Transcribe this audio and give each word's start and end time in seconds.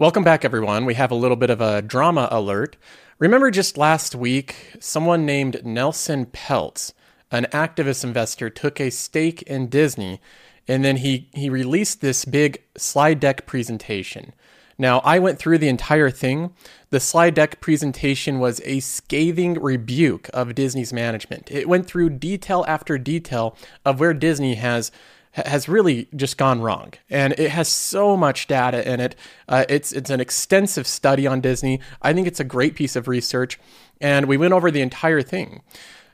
Welcome 0.00 0.24
back, 0.24 0.46
everyone. 0.46 0.86
We 0.86 0.94
have 0.94 1.10
a 1.10 1.14
little 1.14 1.36
bit 1.36 1.50
of 1.50 1.60
a 1.60 1.82
drama 1.82 2.26
alert. 2.30 2.78
Remember 3.18 3.50
just 3.50 3.76
last 3.76 4.14
week, 4.14 4.78
someone 4.80 5.26
named 5.26 5.62
Nelson 5.62 6.24
Peltz, 6.24 6.94
an 7.30 7.44
activist 7.52 8.02
investor, 8.02 8.48
took 8.48 8.80
a 8.80 8.88
stake 8.88 9.42
in 9.42 9.68
Disney 9.68 10.18
and 10.66 10.82
then 10.82 10.96
he, 10.96 11.28
he 11.34 11.50
released 11.50 12.00
this 12.00 12.24
big 12.24 12.62
slide 12.78 13.20
deck 13.20 13.44
presentation. 13.44 14.32
Now, 14.78 15.00
I 15.00 15.18
went 15.18 15.38
through 15.38 15.58
the 15.58 15.68
entire 15.68 16.08
thing. 16.08 16.54
The 16.88 16.98
slide 16.98 17.34
deck 17.34 17.60
presentation 17.60 18.38
was 18.38 18.62
a 18.64 18.80
scathing 18.80 19.60
rebuke 19.60 20.30
of 20.32 20.54
Disney's 20.54 20.94
management. 20.94 21.50
It 21.50 21.68
went 21.68 21.86
through 21.86 22.08
detail 22.08 22.64
after 22.66 22.96
detail 22.96 23.54
of 23.84 24.00
where 24.00 24.14
Disney 24.14 24.54
has 24.54 24.90
has 25.32 25.68
really 25.68 26.08
just 26.14 26.36
gone 26.36 26.60
wrong, 26.60 26.92
and 27.08 27.32
it 27.38 27.50
has 27.50 27.68
so 27.68 28.16
much 28.16 28.46
data 28.46 28.88
in 28.90 29.00
it. 29.00 29.14
Uh, 29.48 29.64
it's 29.68 29.92
it's 29.92 30.10
an 30.10 30.20
extensive 30.20 30.86
study 30.86 31.26
on 31.26 31.40
Disney. 31.40 31.80
I 32.02 32.12
think 32.12 32.26
it's 32.26 32.40
a 32.40 32.44
great 32.44 32.74
piece 32.74 32.96
of 32.96 33.08
research, 33.08 33.58
and 34.00 34.26
we 34.26 34.36
went 34.36 34.54
over 34.54 34.70
the 34.70 34.80
entire 34.80 35.22
thing. 35.22 35.62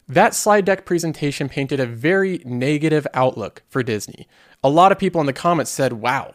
That 0.09 0.35
slide 0.35 0.65
deck 0.65 0.85
presentation 0.85 1.49
painted 1.49 1.81
a 1.81 1.87
very 1.87 2.41
negative 2.45 3.07
outlook 3.15 3.63
for 3.69 3.83
Disney. 3.83 4.29
A 4.63 4.69
lot 4.69 4.93
of 4.93 4.99
people 4.99 5.21
in 5.21 5.27
the 5.27 5.33
comments 5.33 5.71
said, 5.71 5.95
"Wow." 5.95 6.35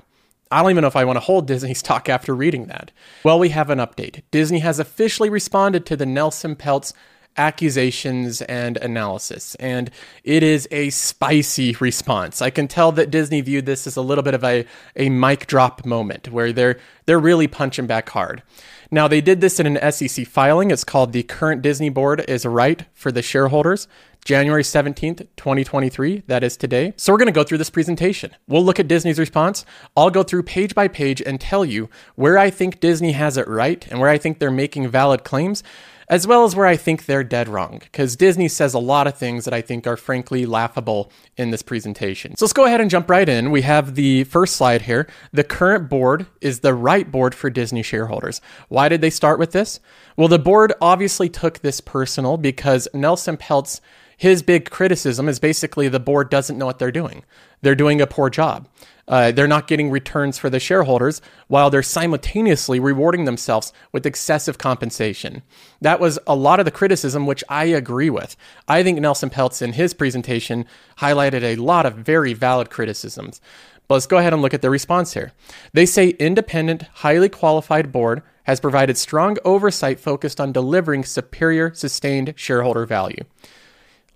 I 0.53 0.61
don't 0.61 0.71
even 0.71 0.81
know 0.81 0.89
if 0.89 0.97
I 0.97 1.05
want 1.05 1.15
to 1.15 1.21
hold 1.21 1.47
Disney 1.47 1.73
stock 1.75 2.09
after 2.09 2.35
reading 2.35 2.65
that. 2.65 2.91
Well, 3.23 3.39
we 3.39 3.49
have 3.49 3.69
an 3.69 3.79
update. 3.79 4.23
Disney 4.31 4.59
has 4.59 4.79
officially 4.79 5.29
responded 5.29 5.85
to 5.85 5.95
the 5.95 6.05
Nelson 6.05 6.57
Peltz 6.57 6.91
accusations 7.37 8.41
and 8.43 8.77
analysis. 8.77 9.55
And 9.55 9.89
it 10.23 10.43
is 10.43 10.67
a 10.71 10.89
spicy 10.89 11.75
response. 11.79 12.41
I 12.41 12.49
can 12.49 12.67
tell 12.67 12.91
that 12.93 13.11
Disney 13.11 13.41
viewed 13.41 13.65
this 13.65 13.87
as 13.87 13.95
a 13.95 14.01
little 14.01 14.23
bit 14.23 14.33
of 14.33 14.43
a, 14.43 14.65
a 14.95 15.09
mic 15.09 15.47
drop 15.47 15.85
moment 15.85 16.29
where 16.29 16.51
they're 16.51 16.79
they're 17.05 17.19
really 17.19 17.47
punching 17.47 17.87
back 17.87 18.09
hard. 18.09 18.43
Now 18.91 19.07
they 19.07 19.21
did 19.21 19.41
this 19.41 19.59
in 19.59 19.65
an 19.65 19.91
SEC 19.91 20.27
filing. 20.27 20.69
It's 20.69 20.83
called 20.83 21.13
the 21.13 21.23
current 21.23 21.61
Disney 21.61 21.89
board 21.89 22.23
is 22.27 22.45
right 22.45 22.85
for 22.93 23.11
the 23.11 23.21
shareholders. 23.21 23.87
January 24.23 24.61
17th, 24.61 25.27
2023. 25.35 26.23
That 26.27 26.43
is 26.43 26.55
today. 26.55 26.93
So 26.95 27.11
we're 27.11 27.17
going 27.17 27.27
to 27.27 27.31
go 27.31 27.43
through 27.43 27.57
this 27.57 27.71
presentation. 27.71 28.35
We'll 28.47 28.63
look 28.63 28.79
at 28.79 28.87
Disney's 28.87 29.17
response. 29.17 29.65
I'll 29.97 30.11
go 30.11 30.21
through 30.21 30.43
page 30.43 30.75
by 30.75 30.87
page 30.87 31.21
and 31.21 31.41
tell 31.41 31.65
you 31.65 31.89
where 32.15 32.37
I 32.37 32.51
think 32.51 32.79
Disney 32.79 33.13
has 33.13 33.37
it 33.37 33.47
right 33.47 33.85
and 33.89 33.99
where 33.99 34.09
I 34.09 34.19
think 34.19 34.37
they're 34.37 34.51
making 34.51 34.89
valid 34.89 35.23
claims 35.23 35.63
as 36.11 36.27
well 36.27 36.43
as 36.43 36.55
where 36.55 36.67
I 36.67 36.75
think 36.75 37.05
they're 37.05 37.23
dead 37.23 37.47
wrong, 37.47 37.79
because 37.79 38.17
Disney 38.17 38.49
says 38.49 38.73
a 38.73 38.79
lot 38.79 39.07
of 39.07 39.17
things 39.17 39.45
that 39.45 39.53
I 39.53 39.61
think 39.61 39.87
are 39.87 39.95
frankly 39.95 40.45
laughable 40.45 41.09
in 41.37 41.51
this 41.51 41.61
presentation. 41.61 42.35
So 42.35 42.45
let's 42.45 42.53
go 42.53 42.65
ahead 42.65 42.81
and 42.81 42.89
jump 42.89 43.09
right 43.09 43.27
in. 43.27 43.49
We 43.49 43.61
have 43.61 43.95
the 43.95 44.25
first 44.25 44.57
slide 44.57 44.81
here. 44.81 45.07
The 45.31 45.45
current 45.45 45.89
board 45.89 46.27
is 46.41 46.59
the 46.59 46.73
right 46.73 47.09
board 47.09 47.33
for 47.33 47.49
Disney 47.49 47.81
shareholders. 47.81 48.41
Why 48.67 48.89
did 48.89 48.99
they 48.99 49.09
start 49.09 49.39
with 49.39 49.53
this? 49.53 49.79
Well, 50.17 50.27
the 50.27 50.37
board 50.37 50.73
obviously 50.81 51.29
took 51.29 51.59
this 51.59 51.79
personal 51.79 52.35
because 52.35 52.89
Nelson 52.93 53.37
Peltz 53.37 53.79
his 54.21 54.43
big 54.43 54.69
criticism 54.69 55.27
is 55.27 55.39
basically 55.39 55.87
the 55.87 55.99
board 55.99 56.29
doesn't 56.29 56.55
know 56.55 56.67
what 56.67 56.77
they're 56.77 56.91
doing. 56.91 57.23
They're 57.63 57.73
doing 57.73 57.99
a 57.99 58.05
poor 58.05 58.29
job. 58.29 58.67
Uh, 59.07 59.31
they're 59.31 59.47
not 59.47 59.67
getting 59.67 59.89
returns 59.89 60.37
for 60.37 60.47
the 60.47 60.59
shareholders 60.59 61.23
while 61.47 61.71
they're 61.71 61.81
simultaneously 61.81 62.79
rewarding 62.79 63.25
themselves 63.25 63.73
with 63.91 64.05
excessive 64.05 64.59
compensation. 64.59 65.41
That 65.81 65.99
was 65.99 66.19
a 66.27 66.35
lot 66.35 66.59
of 66.59 66.65
the 66.65 66.71
criticism, 66.71 67.25
which 67.25 67.43
I 67.49 67.65
agree 67.65 68.11
with. 68.11 68.35
I 68.67 68.83
think 68.83 68.99
Nelson 68.99 69.31
Peltz 69.31 69.59
in 69.59 69.73
his 69.73 69.95
presentation 69.95 70.65
highlighted 70.99 71.41
a 71.41 71.55
lot 71.55 71.87
of 71.87 71.95
very 71.95 72.33
valid 72.33 72.69
criticisms. 72.69 73.41
But 73.87 73.95
let's 73.95 74.05
go 74.05 74.19
ahead 74.19 74.33
and 74.33 74.43
look 74.43 74.53
at 74.53 74.61
the 74.61 74.69
response 74.69 75.15
here. 75.15 75.31
They 75.73 75.87
say 75.87 76.09
independent, 76.09 76.83
highly 76.93 77.27
qualified 77.27 77.91
board 77.91 78.21
has 78.43 78.59
provided 78.59 78.97
strong 78.97 79.37
oversight 79.43 79.99
focused 79.99 80.39
on 80.39 80.51
delivering 80.51 81.05
superior, 81.05 81.73
sustained 81.73 82.33
shareholder 82.35 82.85
value. 82.85 83.23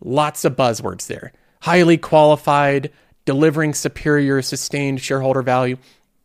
Lots 0.05 0.45
of 0.45 0.55
buzzwords 0.55 1.07
there. 1.07 1.33
Highly 1.63 1.97
qualified, 1.97 2.91
delivering 3.25 3.73
superior, 3.73 4.43
sustained 4.43 5.01
shareholder 5.01 5.41
value. 5.41 5.77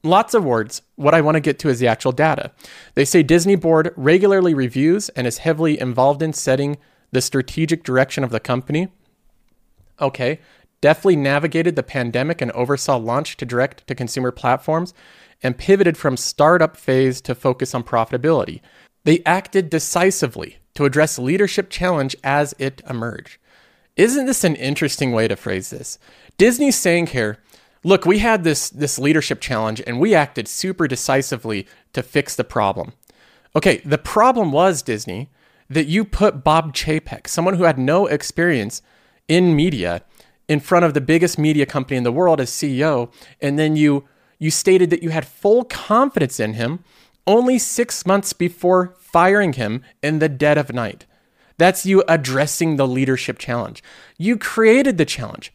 Lots 0.02 0.34
of 0.34 0.44
words. 0.44 0.82
What 0.96 1.14
I 1.14 1.22
want 1.22 1.36
to 1.36 1.40
get 1.40 1.58
to 1.60 1.70
is 1.70 1.78
the 1.78 1.88
actual 1.88 2.12
data. 2.12 2.52
They 2.94 3.06
say 3.06 3.22
Disney 3.22 3.56
Board 3.56 3.94
regularly 3.96 4.52
reviews 4.52 5.08
and 5.10 5.26
is 5.26 5.38
heavily 5.38 5.80
involved 5.80 6.20
in 6.20 6.34
setting 6.34 6.76
the 7.10 7.22
strategic 7.22 7.82
direction 7.82 8.22
of 8.22 8.28
the 8.28 8.38
company. 8.38 8.88
Okay, 9.98 10.40
deftly 10.82 11.16
navigated 11.16 11.74
the 11.74 11.82
pandemic 11.82 12.42
and 12.42 12.52
oversaw 12.52 12.98
launch 12.98 13.38
to 13.38 13.46
direct 13.46 13.86
to 13.86 13.94
consumer 13.94 14.30
platforms 14.30 14.92
and 15.42 15.56
pivoted 15.56 15.96
from 15.96 16.18
startup 16.18 16.76
phase 16.76 17.22
to 17.22 17.34
focus 17.34 17.74
on 17.74 17.82
profitability. 17.82 18.60
They 19.04 19.22
acted 19.24 19.70
decisively 19.70 20.58
to 20.74 20.84
address 20.84 21.18
leadership 21.18 21.70
challenge 21.70 22.14
as 22.22 22.54
it 22.58 22.82
emerged. 22.86 23.38
Isn't 24.00 24.24
this 24.24 24.44
an 24.44 24.56
interesting 24.56 25.12
way 25.12 25.28
to 25.28 25.36
phrase 25.36 25.68
this? 25.68 25.98
Disney's 26.38 26.78
saying 26.78 27.08
here, 27.08 27.36
look, 27.84 28.06
we 28.06 28.20
had 28.20 28.44
this 28.44 28.70
this 28.70 28.98
leadership 28.98 29.42
challenge 29.42 29.82
and 29.86 30.00
we 30.00 30.14
acted 30.14 30.48
super 30.48 30.88
decisively 30.88 31.66
to 31.92 32.02
fix 32.02 32.34
the 32.34 32.42
problem. 32.42 32.94
Okay, 33.54 33.82
the 33.84 33.98
problem 33.98 34.52
was 34.52 34.80
Disney 34.80 35.28
that 35.68 35.86
you 35.86 36.06
put 36.06 36.42
Bob 36.42 36.72
Chapek, 36.72 37.28
someone 37.28 37.56
who 37.56 37.64
had 37.64 37.78
no 37.78 38.06
experience 38.06 38.80
in 39.28 39.54
media, 39.54 40.02
in 40.48 40.60
front 40.60 40.86
of 40.86 40.94
the 40.94 41.02
biggest 41.02 41.38
media 41.38 41.66
company 41.66 41.98
in 41.98 42.02
the 42.02 42.10
world 42.10 42.40
as 42.40 42.50
CEO, 42.50 43.12
and 43.42 43.58
then 43.58 43.76
you 43.76 44.08
you 44.38 44.50
stated 44.50 44.88
that 44.88 45.02
you 45.02 45.10
had 45.10 45.26
full 45.26 45.64
confidence 45.64 46.40
in 46.40 46.54
him 46.54 46.82
only 47.26 47.58
6 47.58 48.06
months 48.06 48.32
before 48.32 48.94
firing 48.98 49.52
him 49.52 49.82
in 50.02 50.20
the 50.20 50.28
dead 50.30 50.56
of 50.56 50.72
night. 50.72 51.04
That's 51.60 51.84
you 51.84 52.02
addressing 52.08 52.76
the 52.76 52.88
leadership 52.88 53.36
challenge. 53.38 53.82
You 54.16 54.38
created 54.38 54.96
the 54.96 55.04
challenge. 55.04 55.52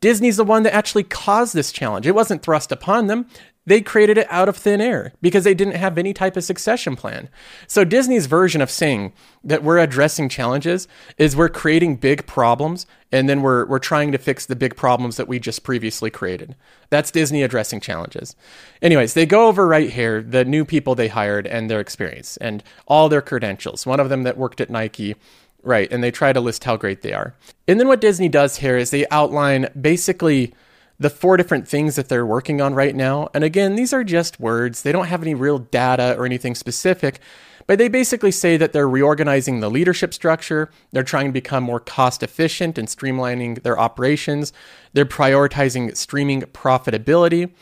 Disney's 0.00 0.36
the 0.36 0.44
one 0.44 0.62
that 0.62 0.72
actually 0.72 1.02
caused 1.02 1.54
this 1.54 1.72
challenge. 1.72 2.06
It 2.06 2.14
wasn't 2.14 2.40
thrust 2.40 2.70
upon 2.70 3.08
them. 3.08 3.26
They 3.66 3.80
created 3.80 4.18
it 4.18 4.26
out 4.30 4.48
of 4.48 4.56
thin 4.56 4.80
air 4.80 5.12
because 5.22 5.44
they 5.44 5.54
didn't 5.54 5.76
have 5.76 5.96
any 5.96 6.12
type 6.12 6.36
of 6.36 6.44
succession 6.44 6.96
plan. 6.96 7.30
So, 7.66 7.84
Disney's 7.84 8.26
version 8.26 8.60
of 8.60 8.70
saying 8.70 9.12
that 9.42 9.62
we're 9.62 9.78
addressing 9.78 10.28
challenges 10.28 10.86
is 11.16 11.34
we're 11.34 11.48
creating 11.48 11.96
big 11.96 12.26
problems 12.26 12.86
and 13.10 13.28
then 13.28 13.42
we're, 13.42 13.64
we're 13.66 13.78
trying 13.78 14.12
to 14.12 14.18
fix 14.18 14.44
the 14.44 14.56
big 14.56 14.76
problems 14.76 15.16
that 15.16 15.28
we 15.28 15.38
just 15.38 15.62
previously 15.62 16.10
created. 16.10 16.56
That's 16.90 17.10
Disney 17.10 17.42
addressing 17.42 17.80
challenges. 17.80 18.36
Anyways, 18.82 19.14
they 19.14 19.24
go 19.24 19.46
over 19.46 19.66
right 19.66 19.88
here 19.88 20.20
the 20.20 20.44
new 20.44 20.64
people 20.64 20.94
they 20.94 21.08
hired 21.08 21.46
and 21.46 21.70
their 21.70 21.80
experience 21.80 22.36
and 22.38 22.62
all 22.86 23.08
their 23.08 23.22
credentials. 23.22 23.86
One 23.86 24.00
of 24.00 24.08
them 24.08 24.24
that 24.24 24.36
worked 24.36 24.60
at 24.60 24.70
Nike. 24.70 25.16
Right, 25.62 25.90
and 25.90 26.04
they 26.04 26.10
try 26.10 26.34
to 26.34 26.42
list 26.42 26.64
how 26.64 26.76
great 26.76 27.00
they 27.00 27.14
are. 27.14 27.34
And 27.66 27.80
then 27.80 27.88
what 27.88 28.02
Disney 28.02 28.28
does 28.28 28.58
here 28.58 28.76
is 28.76 28.90
they 28.90 29.06
outline 29.10 29.66
basically 29.80 30.52
the 30.98 31.10
four 31.10 31.36
different 31.36 31.66
things 31.66 31.96
that 31.96 32.08
they're 32.08 32.26
working 32.26 32.60
on 32.60 32.74
right 32.74 32.94
now. 32.94 33.28
And 33.34 33.42
again, 33.42 33.74
these 33.74 33.92
are 33.92 34.04
just 34.04 34.38
words. 34.38 34.82
They 34.82 34.92
don't 34.92 35.06
have 35.06 35.22
any 35.22 35.34
real 35.34 35.58
data 35.58 36.14
or 36.16 36.24
anything 36.24 36.54
specific, 36.54 37.18
but 37.66 37.78
they 37.78 37.88
basically 37.88 38.30
say 38.30 38.56
that 38.56 38.72
they're 38.72 38.88
reorganizing 38.88 39.60
the 39.60 39.70
leadership 39.70 40.14
structure. 40.14 40.70
They're 40.92 41.02
trying 41.02 41.26
to 41.26 41.32
become 41.32 41.64
more 41.64 41.80
cost 41.80 42.22
efficient 42.22 42.78
and 42.78 42.86
streamlining 42.86 43.62
their 43.62 43.78
operations. 43.78 44.52
They're 44.92 45.04
prioritizing 45.04 45.96
streaming 45.96 46.42
profitability. 46.42 47.52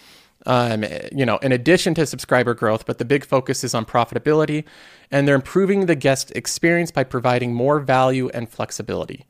Um, 0.44 0.84
you 1.12 1.24
know, 1.24 1.36
in 1.36 1.52
addition 1.52 1.94
to 1.94 2.04
subscriber 2.04 2.52
growth, 2.52 2.84
but 2.84 2.98
the 2.98 3.04
big 3.04 3.24
focus 3.24 3.62
is 3.62 3.74
on 3.74 3.84
profitability, 3.84 4.64
and 5.08 5.28
they're 5.28 5.36
improving 5.36 5.86
the 5.86 5.94
guest 5.94 6.32
experience 6.34 6.90
by 6.90 7.04
providing 7.04 7.54
more 7.54 7.78
value 7.78 8.28
and 8.30 8.48
flexibility. 8.48 9.24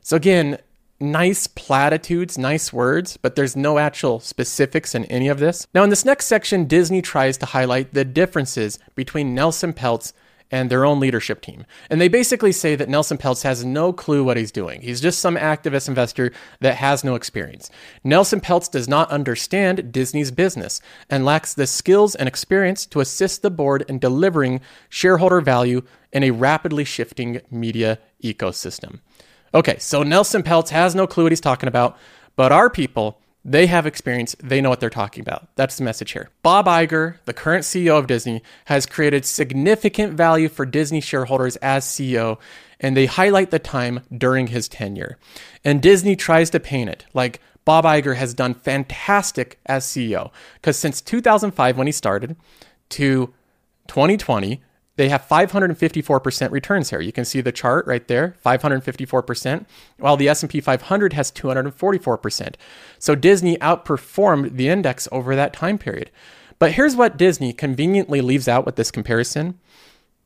So 0.00 0.16
again, 0.16 0.58
nice 1.00 1.46
platitudes, 1.46 2.36
nice 2.36 2.72
words, 2.72 3.16
but 3.16 3.36
there's 3.36 3.56
no 3.56 3.78
actual 3.78 4.20
specifics 4.20 4.94
in 4.94 5.04
any 5.06 5.28
of 5.28 5.38
this. 5.38 5.66
Now, 5.74 5.84
in 5.84 5.90
this 5.90 6.04
next 6.04 6.26
section, 6.26 6.64
Disney 6.66 7.02
tries 7.02 7.38
to 7.38 7.46
highlight 7.46 7.94
the 7.94 8.04
differences 8.04 8.78
between 8.94 9.34
Nelson 9.34 9.72
Peltz 9.72 10.12
and 10.50 10.70
their 10.70 10.84
own 10.84 10.98
leadership 10.98 11.40
team. 11.40 11.66
And 11.90 12.00
they 12.00 12.08
basically 12.08 12.52
say 12.52 12.74
that 12.74 12.88
Nelson 12.88 13.18
Peltz 13.18 13.42
has 13.42 13.64
no 13.64 13.92
clue 13.92 14.24
what 14.24 14.36
he's 14.36 14.50
doing. 14.50 14.80
He's 14.80 15.00
just 15.00 15.20
some 15.20 15.36
activist 15.36 15.88
investor 15.88 16.32
that 16.60 16.76
has 16.76 17.04
no 17.04 17.14
experience. 17.14 17.70
Nelson 18.02 18.40
Peltz 18.40 18.70
does 18.70 18.88
not 18.88 19.10
understand 19.10 19.92
Disney's 19.92 20.30
business 20.30 20.80
and 21.10 21.24
lacks 21.24 21.54
the 21.54 21.66
skills 21.66 22.14
and 22.14 22.26
experience 22.26 22.86
to 22.86 23.00
assist 23.00 23.42
the 23.42 23.50
board 23.50 23.84
in 23.88 23.98
delivering 23.98 24.60
shareholder 24.88 25.40
value 25.40 25.82
in 26.12 26.22
a 26.22 26.30
rapidly 26.30 26.84
shifting 26.84 27.40
media 27.50 27.98
ecosystem. 28.24 29.00
Okay, 29.54 29.78
so 29.78 30.02
Nelson 30.02 30.42
Peltz 30.42 30.70
has 30.70 30.94
no 30.94 31.06
clue 31.06 31.24
what 31.24 31.32
he's 31.32 31.40
talking 31.40 31.68
about, 31.68 31.96
but 32.36 32.52
our 32.52 32.68
people, 32.68 33.20
they 33.44 33.66
have 33.66 33.86
experience. 33.86 34.36
They 34.42 34.60
know 34.60 34.68
what 34.68 34.80
they're 34.80 34.90
talking 34.90 35.22
about. 35.22 35.48
That's 35.56 35.76
the 35.76 35.84
message 35.84 36.12
here. 36.12 36.28
Bob 36.42 36.66
Iger, 36.66 37.16
the 37.24 37.32
current 37.32 37.64
CEO 37.64 37.98
of 37.98 38.06
Disney, 38.06 38.42
has 38.66 38.84
created 38.84 39.24
significant 39.24 40.14
value 40.14 40.48
for 40.48 40.66
Disney 40.66 41.00
shareholders 41.00 41.56
as 41.56 41.84
CEO, 41.84 42.38
and 42.78 42.96
they 42.96 43.06
highlight 43.06 43.50
the 43.50 43.58
time 43.58 44.00
during 44.16 44.48
his 44.48 44.68
tenure. 44.68 45.16
And 45.64 45.80
Disney 45.80 46.14
tries 46.14 46.50
to 46.50 46.60
paint 46.60 46.90
it 46.90 47.06
like 47.14 47.40
Bob 47.64 47.84
Iger 47.84 48.16
has 48.16 48.34
done 48.34 48.54
fantastic 48.54 49.58
as 49.66 49.84
CEO, 49.84 50.30
because 50.54 50.78
since 50.78 51.00
2005, 51.00 51.78
when 51.78 51.86
he 51.86 51.92
started, 51.92 52.36
to 52.90 53.32
2020, 53.88 54.62
they 54.98 55.10
have 55.10 55.26
554% 55.28 56.50
returns 56.50 56.90
here. 56.90 57.00
You 57.00 57.12
can 57.12 57.24
see 57.24 57.40
the 57.40 57.52
chart 57.52 57.86
right 57.86 58.06
there, 58.08 58.34
554%, 58.44 59.64
while 59.96 60.16
the 60.16 60.28
S&P 60.28 60.60
500 60.60 61.12
has 61.12 61.30
244%. 61.30 62.54
So 62.98 63.14
Disney 63.14 63.56
outperformed 63.58 64.56
the 64.56 64.68
index 64.68 65.06
over 65.12 65.36
that 65.36 65.52
time 65.52 65.78
period. 65.78 66.10
But 66.58 66.72
here's 66.72 66.96
what 66.96 67.16
Disney 67.16 67.52
conveniently 67.52 68.20
leaves 68.20 68.48
out 68.48 68.66
with 68.66 68.74
this 68.74 68.90
comparison. 68.90 69.60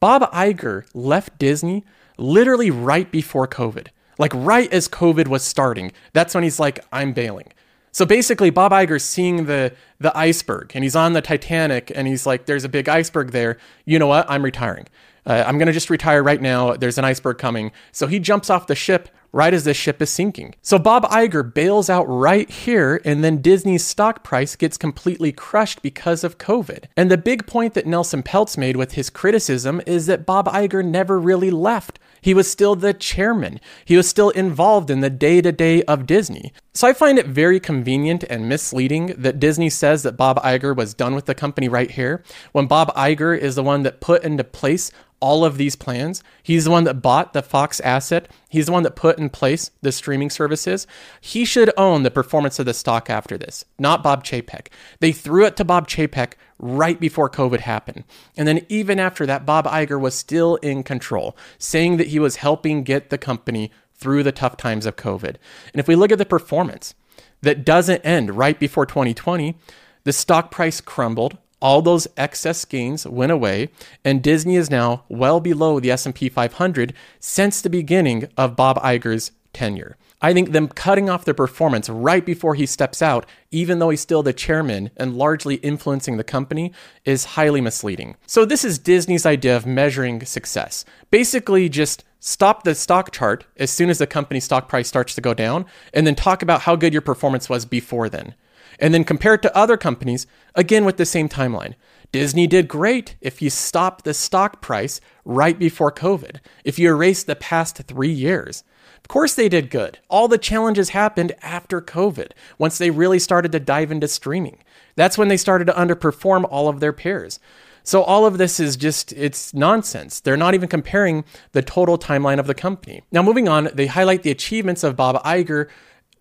Bob 0.00 0.22
Iger 0.32 0.86
left 0.94 1.38
Disney 1.38 1.84
literally 2.16 2.70
right 2.70 3.12
before 3.12 3.46
COVID. 3.46 3.88
Like 4.18 4.32
right 4.34 4.72
as 4.72 4.88
COVID 4.88 5.28
was 5.28 5.42
starting. 5.42 5.92
That's 6.14 6.34
when 6.34 6.44
he's 6.44 6.58
like, 6.58 6.82
I'm 6.90 7.12
bailing. 7.12 7.52
So 7.92 8.06
basically, 8.06 8.50
Bob 8.50 8.72
Iger's 8.72 9.04
seeing 9.04 9.46
the 9.46 9.72
the 10.00 10.16
iceberg, 10.16 10.72
and 10.74 10.82
he's 10.82 10.96
on 10.96 11.12
the 11.12 11.20
Titanic, 11.20 11.92
and 11.94 12.08
he's 12.08 12.26
like, 12.26 12.46
"There's 12.46 12.64
a 12.64 12.68
big 12.68 12.88
iceberg 12.88 13.32
there. 13.32 13.58
You 13.84 13.98
know 13.98 14.06
what? 14.06 14.26
I'm 14.30 14.42
retiring. 14.42 14.86
Uh, 15.24 15.44
I'm 15.46 15.58
gonna 15.58 15.72
just 15.72 15.90
retire 15.90 16.22
right 16.22 16.40
now. 16.40 16.74
There's 16.74 16.98
an 16.98 17.04
iceberg 17.04 17.38
coming." 17.38 17.70
So 17.92 18.06
he 18.06 18.18
jumps 18.18 18.48
off 18.48 18.66
the 18.66 18.74
ship 18.74 19.10
right 19.32 19.54
as 19.54 19.64
the 19.64 19.74
ship 19.74 20.00
is 20.00 20.10
sinking. 20.10 20.54
So 20.62 20.78
Bob 20.78 21.04
Iger 21.04 21.52
bails 21.52 21.88
out 21.88 22.04
right 22.04 22.48
here, 22.50 23.00
and 23.04 23.24
then 23.24 23.40
Disney's 23.40 23.84
stock 23.84 24.22
price 24.22 24.56
gets 24.56 24.76
completely 24.76 25.32
crushed 25.32 25.82
because 25.82 26.22
of 26.22 26.38
COVID. 26.38 26.84
And 26.96 27.10
the 27.10 27.18
big 27.18 27.46
point 27.46 27.74
that 27.74 27.86
Nelson 27.86 28.22
Peltz 28.22 28.58
made 28.58 28.76
with 28.76 28.92
his 28.92 29.10
criticism 29.10 29.80
is 29.86 30.06
that 30.06 30.26
Bob 30.26 30.46
Iger 30.48 30.84
never 30.84 31.18
really 31.18 31.50
left. 31.50 31.98
He 32.22 32.32
was 32.32 32.50
still 32.50 32.74
the 32.74 32.94
chairman. 32.94 33.60
He 33.84 33.98
was 33.98 34.08
still 34.08 34.30
involved 34.30 34.88
in 34.88 35.00
the 35.00 35.10
day 35.10 35.42
to 35.42 35.52
day 35.52 35.82
of 35.82 36.06
Disney. 36.06 36.54
So 36.72 36.88
I 36.88 36.94
find 36.94 37.18
it 37.18 37.26
very 37.26 37.60
convenient 37.60 38.24
and 38.30 38.48
misleading 38.48 39.08
that 39.18 39.38
Disney 39.38 39.68
says 39.68 40.04
that 40.04 40.16
Bob 40.16 40.40
Iger 40.42 40.74
was 40.74 40.94
done 40.94 41.14
with 41.14 41.26
the 41.26 41.34
company 41.34 41.68
right 41.68 41.90
here, 41.90 42.22
when 42.52 42.66
Bob 42.66 42.94
Iger 42.94 43.38
is 43.38 43.56
the 43.56 43.62
one 43.62 43.82
that 43.82 44.00
put 44.00 44.24
into 44.24 44.44
place 44.44 44.90
all 45.22 45.44
of 45.44 45.56
these 45.56 45.76
plans. 45.76 46.22
He's 46.42 46.64
the 46.64 46.72
one 46.72 46.82
that 46.84 47.00
bought 47.00 47.32
the 47.32 47.42
Fox 47.42 47.78
asset. 47.80 48.28
He's 48.48 48.66
the 48.66 48.72
one 48.72 48.82
that 48.82 48.96
put 48.96 49.18
in 49.18 49.30
place 49.30 49.70
the 49.80 49.92
streaming 49.92 50.30
services. 50.30 50.84
He 51.20 51.44
should 51.44 51.70
own 51.76 52.02
the 52.02 52.10
performance 52.10 52.58
of 52.58 52.66
the 52.66 52.74
stock 52.74 53.08
after 53.08 53.38
this, 53.38 53.64
not 53.78 54.02
Bob 54.02 54.24
Chapek. 54.24 54.66
They 54.98 55.12
threw 55.12 55.46
it 55.46 55.56
to 55.56 55.64
Bob 55.64 55.88
Chapek 55.88 56.32
right 56.62 56.98
before 56.98 57.28
COVID 57.28 57.60
happened. 57.60 58.04
And 58.36 58.48
then 58.48 58.64
even 58.70 58.98
after 58.98 59.26
that, 59.26 59.44
Bob 59.44 59.66
Iger 59.66 60.00
was 60.00 60.14
still 60.14 60.56
in 60.56 60.82
control, 60.82 61.36
saying 61.58 61.98
that 61.98 62.08
he 62.08 62.18
was 62.18 62.36
helping 62.36 62.84
get 62.84 63.10
the 63.10 63.18
company 63.18 63.70
through 63.94 64.22
the 64.22 64.32
tough 64.32 64.56
times 64.56 64.86
of 64.86 64.96
COVID. 64.96 65.36
And 65.72 65.80
if 65.80 65.86
we 65.86 65.96
look 65.96 66.10
at 66.10 66.18
the 66.18 66.24
performance 66.24 66.94
that 67.42 67.64
doesn't 67.64 68.00
end 68.06 68.36
right 68.36 68.58
before 68.58 68.86
2020, 68.86 69.56
the 70.04 70.12
stock 70.12 70.50
price 70.50 70.80
crumbled 70.80 71.36
all 71.62 71.80
those 71.80 72.08
excess 72.16 72.64
gains 72.64 73.06
went 73.06 73.30
away 73.30 73.70
and 74.04 74.20
Disney 74.20 74.56
is 74.56 74.68
now 74.68 75.04
well 75.08 75.38
below 75.38 75.78
the 75.78 75.92
S&P 75.92 76.28
500 76.28 76.92
since 77.20 77.62
the 77.62 77.70
beginning 77.70 78.28
of 78.36 78.56
Bob 78.56 78.82
Iger's 78.82 79.30
tenure. 79.52 79.96
I 80.22 80.32
think 80.32 80.52
them 80.52 80.68
cutting 80.68 81.10
off 81.10 81.24
their 81.24 81.34
performance 81.34 81.88
right 81.88 82.24
before 82.24 82.54
he 82.54 82.64
steps 82.64 83.02
out, 83.02 83.26
even 83.50 83.80
though 83.80 83.90
he's 83.90 84.00
still 84.00 84.22
the 84.22 84.32
chairman 84.32 84.90
and 84.96 85.16
largely 85.16 85.56
influencing 85.56 86.16
the 86.16 86.24
company, 86.24 86.72
is 87.04 87.24
highly 87.24 87.60
misleading. 87.60 88.16
So, 88.26 88.44
this 88.44 88.64
is 88.64 88.78
Disney's 88.78 89.26
idea 89.26 89.56
of 89.56 89.66
measuring 89.66 90.24
success. 90.24 90.84
Basically, 91.10 91.68
just 91.68 92.04
stop 92.20 92.62
the 92.62 92.76
stock 92.76 93.10
chart 93.10 93.44
as 93.56 93.70
soon 93.70 93.90
as 93.90 93.98
the 93.98 94.06
company 94.06 94.38
stock 94.38 94.68
price 94.68 94.86
starts 94.86 95.14
to 95.16 95.20
go 95.20 95.34
down, 95.34 95.66
and 95.92 96.06
then 96.06 96.14
talk 96.14 96.40
about 96.40 96.62
how 96.62 96.76
good 96.76 96.92
your 96.92 97.02
performance 97.02 97.48
was 97.48 97.66
before 97.66 98.08
then 98.08 98.34
and 98.78 98.92
then 98.92 99.04
compare 99.04 99.34
it 99.34 99.42
to 99.42 99.56
other 99.56 99.76
companies, 99.76 100.26
again 100.54 100.84
with 100.84 100.96
the 100.96 101.06
same 101.06 101.28
timeline. 101.28 101.74
Disney 102.12 102.46
did 102.46 102.68
great 102.68 103.16
if 103.22 103.40
you 103.40 103.48
stop 103.48 104.02
the 104.02 104.12
stock 104.12 104.60
price 104.60 105.00
right 105.24 105.58
before 105.58 105.90
COVID, 105.90 106.40
if 106.62 106.78
you 106.78 106.90
erase 106.90 107.24
the 107.24 107.34
past 107.34 107.78
three 107.78 108.12
years. 108.12 108.64
Of 108.98 109.08
course, 109.08 109.34
they 109.34 109.48
did 109.48 109.70
good. 109.70 109.98
All 110.10 110.28
the 110.28 110.36
challenges 110.36 110.90
happened 110.90 111.32
after 111.40 111.80
COVID, 111.80 112.32
once 112.58 112.76
they 112.76 112.90
really 112.90 113.18
started 113.18 113.50
to 113.52 113.60
dive 113.60 113.90
into 113.90 114.08
streaming. 114.08 114.58
That's 114.94 115.16
when 115.16 115.28
they 115.28 115.38
started 115.38 115.64
to 115.68 115.72
underperform 115.72 116.46
all 116.50 116.68
of 116.68 116.80
their 116.80 116.92
peers. 116.92 117.40
So 117.82 118.02
all 118.02 118.26
of 118.26 118.38
this 118.38 118.60
is 118.60 118.76
just 118.76 119.12
it's 119.14 119.54
nonsense. 119.54 120.20
They're 120.20 120.36
not 120.36 120.54
even 120.54 120.68
comparing 120.68 121.24
the 121.52 121.62
total 121.62 121.98
timeline 121.98 122.38
of 122.38 122.46
the 122.46 122.54
company. 122.54 123.02
Now 123.10 123.22
moving 123.22 123.48
on, 123.48 123.70
they 123.72 123.86
highlight 123.86 124.22
the 124.22 124.30
achievements 124.30 124.84
of 124.84 124.96
Bob 124.96 125.20
Iger 125.24 125.68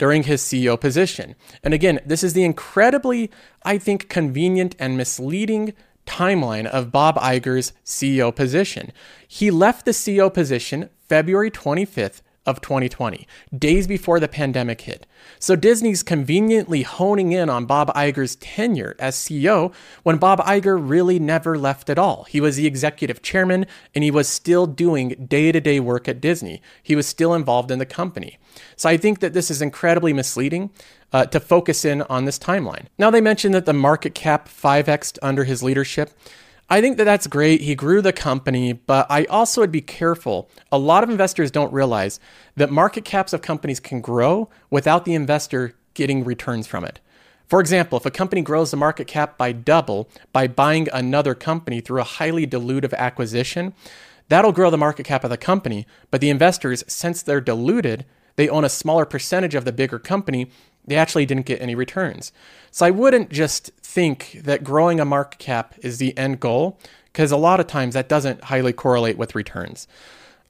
during 0.02 0.24
his 0.24 0.42
CEO 0.42 0.82
position. 0.82 1.36
And 1.64 1.76
again, 1.76 2.00
this 2.04 2.24
is 2.24 2.34
the 2.34 2.44
incredibly, 2.44 3.30
I 3.62 3.78
think, 3.78 4.10
convenient 4.10 4.76
and 4.80 4.98
misleading 4.98 5.74
timeline 6.08 6.66
of 6.66 6.92
Bob 6.92 7.18
Iger's 7.18 7.72
CEO 7.86 8.36
position. 8.36 8.92
He 9.28 9.52
left 9.52 9.86
the 9.86 9.92
CEO 9.92 10.34
position 10.34 10.90
February 11.08 11.52
25th, 11.52 12.24
of 12.46 12.60
2020, 12.62 13.28
days 13.56 13.86
before 13.86 14.20
the 14.20 14.28
pandemic 14.28 14.82
hit. 14.82 15.06
So 15.38 15.56
Disney's 15.56 16.02
conveniently 16.02 16.82
honing 16.82 17.32
in 17.32 17.50
on 17.50 17.66
Bob 17.66 17.94
Iger's 17.94 18.36
tenure 18.38 18.96
as 18.98 19.16
CEO 19.16 19.72
when 20.02 20.18
Bob 20.18 20.40
Iger 20.40 20.78
really 20.82 21.20
never 21.20 21.58
left 21.58 21.90
at 21.90 22.00
all. 22.00 22.24
He 22.24 22.42
was 22.42 22.56
the 22.56 22.66
executive 22.66 23.22
chairman 23.22 23.68
and 23.94 24.04
he 24.04 24.10
was 24.10 24.28
still 24.28 24.66
doing 24.66 25.28
day 25.30 25.52
to 25.52 25.62
day 25.62 25.80
work 25.80 26.08
at 26.08 26.22
Disney. 26.22 26.62
He 26.82 26.96
was 26.96 27.06
still 27.06 27.36
involved 27.36 27.70
in 27.70 27.80
the 27.80 27.86
company. 27.86 28.40
So 28.76 28.90
I 28.90 28.98
think 28.98 29.20
that 29.20 29.34
this 29.34 29.52
is 29.52 29.62
incredibly 29.62 30.14
misleading. 30.14 30.72
Uh, 31.14 31.26
to 31.26 31.42
focus 31.42 31.84
in 31.84 32.04
on 32.04 32.24
this 32.24 32.40
timeline. 32.40 32.86
Now, 32.98 33.12
they 33.12 33.20
mentioned 33.20 33.54
that 33.54 33.66
the 33.66 33.74
market 33.74 34.16
cap 34.16 34.48
5xed 34.48 35.20
under 35.22 35.44
his 35.44 35.62
leadership. 35.62 36.18
I 36.72 36.80
think 36.80 36.96
that 36.98 37.04
that's 37.04 37.28
great. 37.28 37.60
He 37.60 37.76
grew 37.76 38.02
the 38.02 38.14
company, 38.14 38.72
but 38.72 39.06
I 39.10 39.26
also 39.26 39.60
would 39.60 39.74
be 39.74 39.82
careful. 39.82 40.50
A 40.72 40.78
lot 40.78 41.04
of 41.04 41.10
investors 41.10 41.52
don't 41.52 41.74
realize 41.74 42.18
that 42.56 42.72
market 42.72 43.04
caps 43.04 43.34
of 43.34 43.42
companies 43.42 43.82
can 43.82 44.00
grow 44.00 44.48
without 44.70 45.04
the 45.04 45.14
investor 45.14 45.76
getting 45.96 46.24
returns 46.24 46.68
from 46.68 46.86
it. 46.86 47.02
For 47.50 47.60
example, 47.60 47.98
if 47.98 48.06
a 48.06 48.10
company 48.10 48.42
grows 48.42 48.72
the 48.72 48.78
market 48.78 49.06
cap 49.06 49.38
by 49.38 49.52
double 49.52 50.10
by 50.32 50.48
buying 50.48 50.88
another 50.94 51.36
company 51.36 51.82
through 51.82 52.00
a 52.00 52.06
highly 52.06 52.48
dilutive 52.48 52.94
acquisition, 52.94 53.74
that'll 54.30 54.54
grow 54.54 54.70
the 54.70 54.78
market 54.78 55.06
cap 55.06 55.26
of 55.26 55.30
the 55.30 55.36
company, 55.36 55.86
but 56.10 56.22
the 56.22 56.30
investors, 56.30 56.86
since 56.88 57.22
they're 57.22 57.42
diluted, 57.42 58.06
they 58.38 58.48
own 58.48 58.64
a 58.64 58.70
smaller 58.70 59.04
percentage 59.04 59.56
of 59.56 59.66
the 59.66 59.74
bigger 59.74 60.00
company, 60.00 60.50
they 60.86 60.96
actually 60.96 61.26
didn't 61.26 61.46
get 61.46 61.62
any 61.62 61.76
returns. 61.76 62.32
So 62.72 62.86
I 62.86 62.92
wouldn't 62.92 63.30
just 63.30 63.72
think 63.82 64.40
that 64.44 64.64
growing 64.64 65.00
a 65.00 65.06
market 65.06 65.40
cap 65.40 65.76
is 65.80 65.98
the 65.98 66.18
end 66.18 66.40
goal, 66.40 66.80
because 67.12 67.32
a 67.32 67.38
lot 67.38 67.60
of 67.60 67.68
times 67.68 67.94
that 67.94 68.10
doesn't 68.10 68.46
highly 68.46 68.74
correlate 68.74 69.18
with 69.18 69.36
returns. 69.36 69.88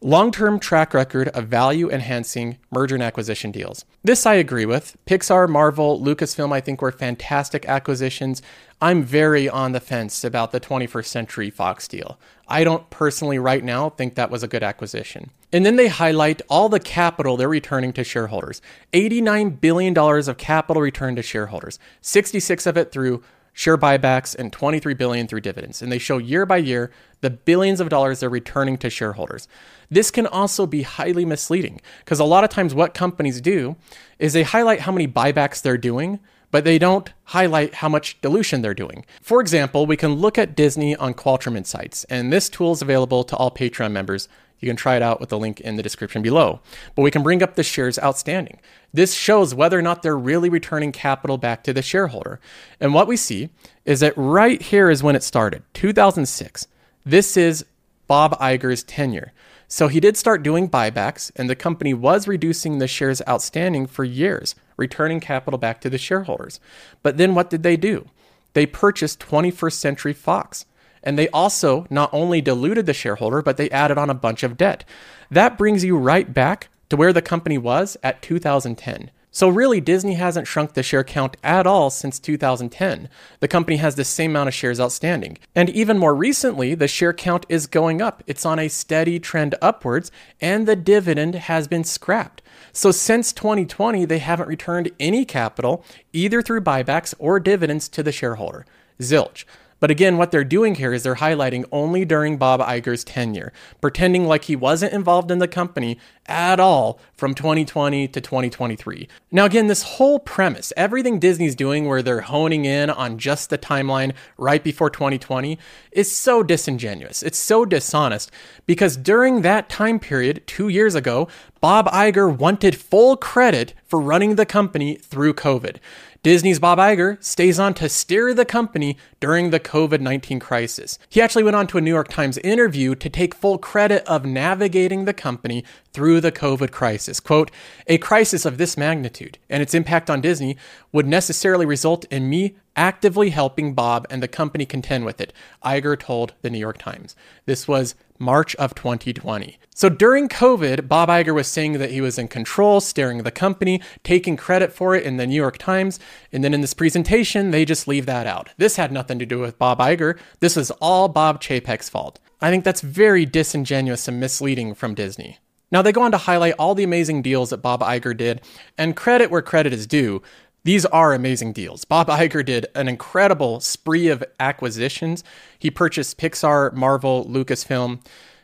Long 0.04 0.32
term 0.32 0.60
track 0.60 0.96
record 0.96 1.28
of 1.30 1.48
value 1.48 1.88
enhancing 1.92 2.58
merger 2.72 2.96
and 2.96 3.04
acquisition 3.04 3.52
deals. 3.52 3.86
This 4.04 4.26
I 4.26 4.34
agree 4.34 4.66
with. 4.66 4.98
Pixar, 5.06 5.48
Marvel, 5.48 6.02
Lucasfilm, 6.02 6.52
I 6.52 6.60
think 6.60 6.82
were 6.82 6.92
fantastic 6.92 7.68
acquisitions. 7.68 8.42
I'm 8.82 9.04
very 9.04 9.48
on 9.48 9.74
the 9.74 9.80
fence 9.80 10.24
about 10.24 10.52
the 10.52 10.60
21st 10.60 11.06
Century 11.06 11.50
Fox 11.52 11.88
deal. 11.88 12.20
I 12.48 12.64
don't 12.64 12.90
personally, 12.90 13.38
right 13.38 13.64
now, 13.64 13.92
think 13.92 14.16
that 14.16 14.32
was 14.32 14.42
a 14.42 14.48
good 14.48 14.64
acquisition. 14.64 15.30
And 15.54 15.66
then 15.66 15.76
they 15.76 15.90
highlight 15.90 16.42
all 16.50 16.70
the 16.70 16.80
capital 16.80 17.36
they're 17.36 17.50
returning 17.50 17.94
to 17.94 18.04
shareholders 18.04 18.62
$89 18.94 19.60
billion 19.60 19.98
of 19.98 20.38
capital 20.38 20.82
returned 20.82 21.18
to 21.18 21.24
shareholders, 21.24 21.80
66 22.02 22.66
of 22.66 22.78
it 22.78 22.92
through 22.92 23.24
share 23.54 23.78
buybacks 23.78 24.36
and 24.36 24.54
23 24.54 24.94
billion 24.94 25.28
through 25.28 25.42
dividends 25.42 25.82
and 25.82 25.92
they 25.92 25.98
show 25.98 26.18
year 26.18 26.46
by 26.46 26.56
year 26.56 26.90
the 27.20 27.30
billions 27.30 27.82
of 27.82 27.90
dollars 27.90 28.22
they're 28.22 28.30
returning 28.30 28.78
to 28.78 28.90
shareholders 28.90 29.50
this 29.90 30.10
can 30.10 30.26
also 30.26 30.66
be 30.66 30.84
highly 30.84 31.26
misleading 31.26 31.82
because 32.00 32.22
a 32.22 32.24
lot 32.24 32.46
of 32.46 32.50
times 32.50 32.74
what 32.74 32.94
companies 32.94 33.42
do 33.42 33.76
is 34.20 34.32
they 34.32 34.44
highlight 34.44 34.80
how 34.80 34.92
many 34.94 35.06
buybacks 35.06 35.62
they're 35.62 35.78
doing 35.78 36.18
but 36.52 36.66
they 36.66 36.78
don't 36.78 37.12
highlight 37.24 37.76
how 37.76 37.90
much 37.90 38.20
dilution 38.22 38.62
they're 38.62 38.74
doing. 38.74 39.06
For 39.22 39.42
example, 39.42 39.86
we 39.86 39.98
can 39.98 40.16
look 40.16 40.38
at 40.38 40.56
Disney 40.56 40.96
on 40.98 41.14
Qualtrim 41.14 41.58
Insights, 41.58 42.04
and 42.06 42.32
this 42.32 42.50
tool 42.50 42.74
is 42.74 42.82
available 42.82 43.24
to 43.24 43.36
all 43.38 43.50
Patreon 43.50 43.92
members. 43.94 44.28
You 44.62 44.70
can 44.70 44.78
try 44.78 44.96
it 44.96 45.02
out 45.02 45.20
with 45.20 45.30
the 45.30 45.40
link 45.40 45.60
in 45.60 45.76
the 45.76 45.84
description 45.84 46.22
below. 46.22 46.62
But 46.96 47.02
we 47.02 47.12
can 47.12 47.24
bring 47.24 47.44
up 47.44 47.56
the 47.56 47.64
shares 47.64 48.00
outstanding. 48.00 48.60
This 48.94 49.14
shows 49.14 49.54
whether 49.54 49.78
or 49.78 49.82
not 49.82 50.04
they're 50.04 50.18
really 50.18 50.50
returning 50.50 50.92
capital 50.92 51.38
back 51.38 51.64
to 51.64 51.74
the 51.74 51.82
shareholder. 51.82 52.40
And 52.80 52.94
what 52.94 53.08
we 53.08 53.18
see 53.18 53.50
is 53.86 54.00
that 54.00 54.14
right 54.16 54.62
here 54.62 54.90
is 54.90 55.04
when 55.04 55.16
it 55.16 55.24
started 55.24 55.64
2006. 55.74 56.68
This 57.04 57.36
is 57.36 57.66
Bob 58.08 58.38
Iger's 58.40 58.84
tenure. 58.84 59.34
So 59.68 59.88
he 59.88 60.02
did 60.02 60.18
start 60.18 60.44
doing 60.44 60.70
buybacks, 60.70 61.32
and 61.38 61.50
the 61.50 61.56
company 61.56 61.94
was 61.94 62.28
reducing 62.28 62.78
the 62.78 62.88
shares 62.88 63.22
outstanding 63.28 63.88
for 63.88 64.04
years, 64.04 64.54
returning 64.76 65.22
capital 65.22 65.58
back 65.58 65.80
to 65.82 65.90
the 65.90 65.98
shareholders. 65.98 66.60
But 67.02 67.16
then 67.16 67.36
what 67.36 67.50
did 67.50 67.64
they 67.64 67.78
do? 67.78 68.10
They 68.52 68.66
purchased 68.66 69.22
21st 69.22 69.74
Century 69.74 70.14
Fox. 70.14 70.66
And 71.04 71.18
they 71.18 71.30
also 71.30 71.86
not 71.90 72.10
only 72.14 72.42
diluted 72.42 72.86
the 72.86 72.94
shareholder, 72.94 73.42
but 73.42 73.58
they 73.58 73.70
added 73.70 73.98
on 73.98 74.10
a 74.10 74.16
bunch 74.16 74.44
of 74.44 74.58
debt. 74.58 74.84
That 75.30 75.58
brings 75.58 75.84
you 75.84 75.98
right 75.98 76.32
back 76.34 76.70
to 76.90 76.98
where 76.98 77.14
the 77.14 77.22
company 77.22 77.58
was 77.58 77.98
at 78.04 78.22
2010. 78.22 79.12
So, 79.34 79.48
really, 79.48 79.80
Disney 79.80 80.16
hasn't 80.16 80.46
shrunk 80.46 80.74
the 80.74 80.84
share 80.84 81.06
count 81.06 81.38
at 81.42 81.66
all 81.66 81.90
since 81.90 82.20
2010. 82.20 83.08
The 83.40 83.48
company 83.48 83.78
has 83.78 83.96
the 83.96 84.04
same 84.04 84.32
amount 84.32 84.50
of 84.50 84.54
shares 84.54 84.78
outstanding. 84.78 85.38
And 85.56 85.70
even 85.70 85.98
more 85.98 86.14
recently, 86.14 86.76
the 86.76 86.90
share 86.90 87.14
count 87.14 87.46
is 87.48 87.66
going 87.66 88.02
up. 88.02 88.24
It's 88.28 88.46
on 88.46 88.60
a 88.60 88.68
steady 88.68 89.22
trend 89.22 89.56
upwards, 89.62 90.12
and 90.42 90.68
the 90.68 90.76
dividend 90.76 91.36
has 91.36 91.70
been 91.70 91.86
scrapped. 91.86 92.42
So, 92.74 92.92
since 92.92 93.32
2020, 93.32 94.04
they 94.04 94.20
haven't 94.20 94.50
returned 94.50 94.92
any 95.00 95.24
capital, 95.24 95.86
either 96.12 96.42
through 96.42 96.62
buybacks 96.62 97.14
or 97.18 97.40
dividends, 97.40 97.88
to 97.88 98.04
the 98.04 98.12
shareholder. 98.12 98.66
Zilch. 99.00 99.46
But 99.82 99.92
again, 99.92 100.18
what 100.18 100.30
they're 100.30 100.44
doing 100.44 100.76
here 100.76 100.94
is 100.94 101.04
they're 101.04 101.16
highlighting 101.16 101.66
only 101.72 102.06
during 102.06 102.38
Bob 102.38 102.62
Iger's 102.62 103.04
tenure, 103.04 103.52
pretending 103.82 104.28
like 104.28 104.46
he 104.46 104.56
wasn't 104.56 104.94
involved 104.94 105.32
in 105.32 105.40
the 105.40 105.48
company 105.48 105.98
at 106.28 106.60
all 106.60 107.00
from 107.16 107.34
2020 107.34 108.08
to 108.08 108.22
2023. 108.22 109.08
Now, 109.32 109.46
again, 109.46 109.66
this 109.66 109.82
whole 109.84 110.20
premise, 110.20 110.72
everything 110.78 111.20
Disney's 111.20 111.56
doing 111.56 111.88
where 111.88 112.04
they're 112.04 112.22
honing 112.22 112.66
in 112.66 112.92
on 112.92 113.18
just 113.18 113.50
the 113.50 113.58
timeline 113.58 114.14
right 114.38 114.64
before 114.64 114.92
2020, 114.92 115.58
is 115.92 116.16
so 116.16 116.44
disingenuous. 116.44 117.24
It's 117.24 117.40
so 117.40 117.66
dishonest 117.66 118.32
because 118.68 118.96
during 118.96 119.42
that 119.42 119.68
time 119.68 120.00
period, 120.00 120.46
two 120.46 120.70
years 120.70 120.94
ago, 120.94 121.28
Bob 121.60 121.88
Iger 121.88 122.36
wanted 122.36 122.76
full 122.76 123.18
credit 123.18 123.74
for 123.86 124.00
running 124.00 124.36
the 124.36 124.46
company 124.46 124.96
through 124.96 125.34
COVID. 125.34 125.78
Disney's 126.24 126.60
Bob 126.60 126.78
Iger 126.78 127.18
stays 127.24 127.60
on 127.60 127.74
to 127.74 127.90
steer 127.90 128.32
the 128.32 128.46
company 128.46 128.96
during 129.20 129.50
the 129.50 129.60
COVID 129.60 130.02
19 130.02 130.40
crisis. 130.40 131.00
He 131.10 131.20
actually 131.20 131.42
went 131.42 131.56
on 131.56 131.66
to 131.66 131.80
a 131.80 131.82
New 131.82 131.90
York 131.90 132.10
Times 132.10 132.38
interview 132.40 132.94
to 132.94 133.10
take 133.10 133.34
full 133.34 133.58
credit 133.58 134.06
of 134.06 134.24
navigating 134.24 135.06
the 135.06 135.16
company 135.16 135.66
through 135.94 136.22
the 136.22 136.32
COVID 136.32 136.72
crisis. 136.72 137.20
Quote, 137.20 137.52
a 137.88 137.98
crisis 137.98 138.46
of 138.46 138.58
this 138.58 138.78
magnitude 138.78 139.38
and 139.50 139.62
its 139.62 139.74
impact 139.74 140.10
on 140.10 140.22
Disney 140.22 140.58
would 140.92 141.08
necessarily 141.08 141.66
result 141.66 142.06
in 142.06 142.30
me 142.30 142.56
actively 142.76 143.32
helping 143.32 143.74
Bob 143.74 144.08
and 144.10 144.24
the 144.24 144.28
company 144.28 144.66
contend 144.66 145.06
with 145.06 145.20
it, 145.20 145.34
Iger 145.64 146.00
told 146.00 146.34
the 146.42 146.50
New 146.50 146.60
York 146.60 146.78
Times. 146.78 147.16
This 147.46 147.68
was 147.68 147.96
March 148.18 148.56
of 148.56 148.76
2020. 148.76 149.58
So 149.74 149.90
during 149.90 150.30
COVID, 150.30 150.88
Bob 150.88 151.10
Iger 151.10 151.34
was 151.34 151.48
saying 151.48 151.74
that 151.74 151.92
he 151.92 152.02
was 152.02 152.18
in 152.18 152.28
control, 152.28 152.80
steering 152.80 153.24
the 153.24 153.32
company, 153.32 153.82
taking 154.04 154.38
credit 154.38 154.72
for 154.72 154.96
it 154.96 155.04
in 155.04 155.18
the 155.18 155.26
New 155.26 155.36
York 155.36 155.58
Times. 155.58 156.00
And 156.32 156.44
then 156.44 156.54
in 156.54 156.62
this 156.62 156.74
presentation, 156.74 157.52
they 157.52 157.66
just 157.66 157.88
leave 157.88 158.06
that 158.06 158.28
out. 158.28 158.52
This 158.58 158.76
had 158.76 158.92
nothing 158.92 159.18
to 159.20 159.26
do 159.26 159.40
with 159.40 159.58
Bob 159.58 159.80
Iger. 159.80 160.20
This 160.40 160.56
was 160.56 160.72
all 160.72 161.08
Bob 161.08 161.42
Chapek's 161.42 161.90
fault. 161.90 162.20
I 162.40 162.50
think 162.50 162.64
that's 162.64 162.82
very 162.82 163.26
disingenuous 163.26 164.08
and 164.08 164.20
misleading 164.20 164.76
from 164.76 164.94
Disney. 164.94 165.40
Now, 165.72 165.82
they 165.82 165.92
go 165.92 166.02
on 166.02 166.12
to 166.12 166.18
highlight 166.18 166.56
all 166.60 166.76
the 166.76 166.84
amazing 166.84 167.22
deals 167.22 167.50
that 167.52 167.58
Bob 167.58 167.82
Iger 167.82 168.16
did, 168.16 168.42
and 168.78 168.96
credit 168.96 169.32
where 169.32 169.42
credit 169.42 169.74
is 169.74 169.88
due. 169.88 170.22
These 170.64 170.86
are 170.88 171.14
amazing 171.14 171.54
deals. 171.54 171.86
Bob 171.86 172.08
Iger 172.08 172.46
did 172.46 172.68
an 172.76 172.88
incredible 172.88 173.60
spree 173.62 174.10
of 174.10 174.24
acquisitions. 174.40 175.24
He 175.58 175.72
purchased 175.72 176.20
Pixar, 176.20 176.74
Marvel, 176.74 177.26
Lucasfilm, 177.26 178.00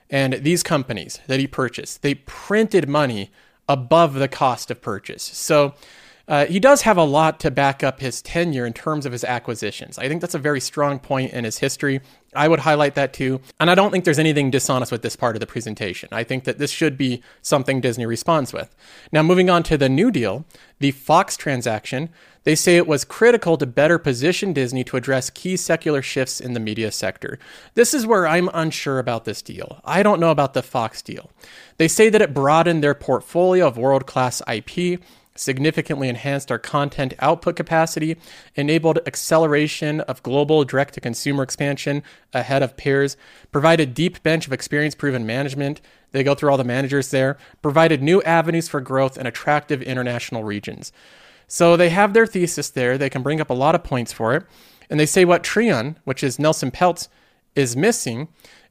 and 0.09 0.33
these 0.33 0.63
companies 0.63 1.19
that 1.27 1.39
he 1.39 1.47
purchased, 1.47 2.01
they 2.01 2.15
printed 2.15 2.87
money 2.87 3.29
above 3.67 4.13
the 4.13 4.27
cost 4.27 4.71
of 4.71 4.81
purchase. 4.81 5.23
So 5.23 5.73
uh, 6.27 6.45
he 6.45 6.59
does 6.59 6.83
have 6.83 6.97
a 6.97 7.03
lot 7.03 7.39
to 7.41 7.51
back 7.51 7.83
up 7.83 7.99
his 7.99 8.21
tenure 8.21 8.65
in 8.65 8.73
terms 8.73 9.05
of 9.05 9.11
his 9.11 9.23
acquisitions. 9.23 9.97
I 9.97 10.07
think 10.07 10.21
that's 10.21 10.35
a 10.35 10.39
very 10.39 10.59
strong 10.59 10.99
point 10.99 11.33
in 11.33 11.43
his 11.43 11.59
history. 11.59 12.01
I 12.37 12.47
would 12.47 12.59
highlight 12.59 12.95
that 12.95 13.13
too. 13.13 13.41
And 13.59 13.69
I 13.69 13.75
don't 13.75 13.91
think 13.91 14.05
there's 14.05 14.19
anything 14.19 14.51
dishonest 14.51 14.91
with 14.91 15.01
this 15.01 15.15
part 15.15 15.35
of 15.35 15.39
the 15.39 15.47
presentation. 15.47 16.07
I 16.11 16.23
think 16.23 16.43
that 16.43 16.59
this 16.59 16.71
should 16.71 16.97
be 16.97 17.21
something 17.41 17.81
Disney 17.81 18.05
responds 18.05 18.53
with. 18.53 18.75
Now, 19.11 19.23
moving 19.23 19.49
on 19.49 19.63
to 19.63 19.77
the 19.77 19.89
new 19.89 20.11
deal, 20.11 20.45
the 20.79 20.91
Fox 20.91 21.35
transaction, 21.35 22.09
they 22.43 22.55
say 22.55 22.77
it 22.77 22.87
was 22.87 23.03
critical 23.03 23.57
to 23.57 23.65
better 23.65 23.97
position 23.97 24.53
Disney 24.53 24.83
to 24.85 24.95
address 24.95 25.29
key 25.29 25.57
secular 25.57 26.01
shifts 26.01 26.39
in 26.39 26.53
the 26.53 26.59
media 26.59 26.91
sector. 26.91 27.39
This 27.73 27.93
is 27.93 28.05
where 28.05 28.27
I'm 28.27 28.49
unsure 28.53 28.99
about 28.99 29.25
this 29.25 29.41
deal. 29.41 29.81
I 29.83 30.03
don't 30.03 30.19
know 30.19 30.31
about 30.31 30.53
the 30.53 30.63
Fox 30.63 31.01
deal. 31.01 31.29
They 31.77 31.87
say 31.87 32.09
that 32.09 32.21
it 32.21 32.33
broadened 32.33 32.83
their 32.83 32.93
portfolio 32.93 33.67
of 33.67 33.77
world 33.77 34.05
class 34.05 34.41
IP 34.47 35.01
significantly 35.39 36.09
enhanced 36.09 36.51
our 36.51 36.59
content 36.59 37.13
output 37.19 37.55
capacity, 37.55 38.17
enabled 38.55 38.99
acceleration 39.05 40.01
of 40.01 40.23
global 40.23 40.63
direct 40.63 40.93
to 40.95 41.01
consumer 41.01 41.43
expansion 41.43 42.03
ahead 42.33 42.63
of 42.63 42.77
peers, 42.77 43.17
provided 43.51 43.93
deep 43.93 44.21
bench 44.23 44.47
of 44.47 44.53
experience 44.53 44.95
proven 44.95 45.25
management. 45.25 45.81
They 46.11 46.23
go 46.23 46.35
through 46.35 46.51
all 46.51 46.57
the 46.57 46.63
managers 46.63 47.11
there, 47.11 47.37
provided 47.61 48.01
new 48.01 48.21
avenues 48.23 48.67
for 48.67 48.81
growth 48.81 49.17
in 49.17 49.27
attractive 49.27 49.81
international 49.81 50.43
regions. 50.43 50.91
So 51.47 51.77
they 51.77 51.89
have 51.89 52.13
their 52.13 52.27
thesis 52.27 52.69
there. 52.69 52.97
They 52.97 53.09
can 53.09 53.23
bring 53.23 53.39
up 53.39 53.49
a 53.49 53.53
lot 53.53 53.75
of 53.75 53.83
points 53.83 54.11
for 54.11 54.33
it. 54.35 54.43
And 54.89 54.99
they 54.99 55.05
say 55.05 55.25
what 55.25 55.43
Trian, 55.43 55.95
which 56.03 56.23
is 56.23 56.39
Nelson 56.39 56.71
Peltz, 56.71 57.07
is 57.55 57.75
missing 57.75 58.27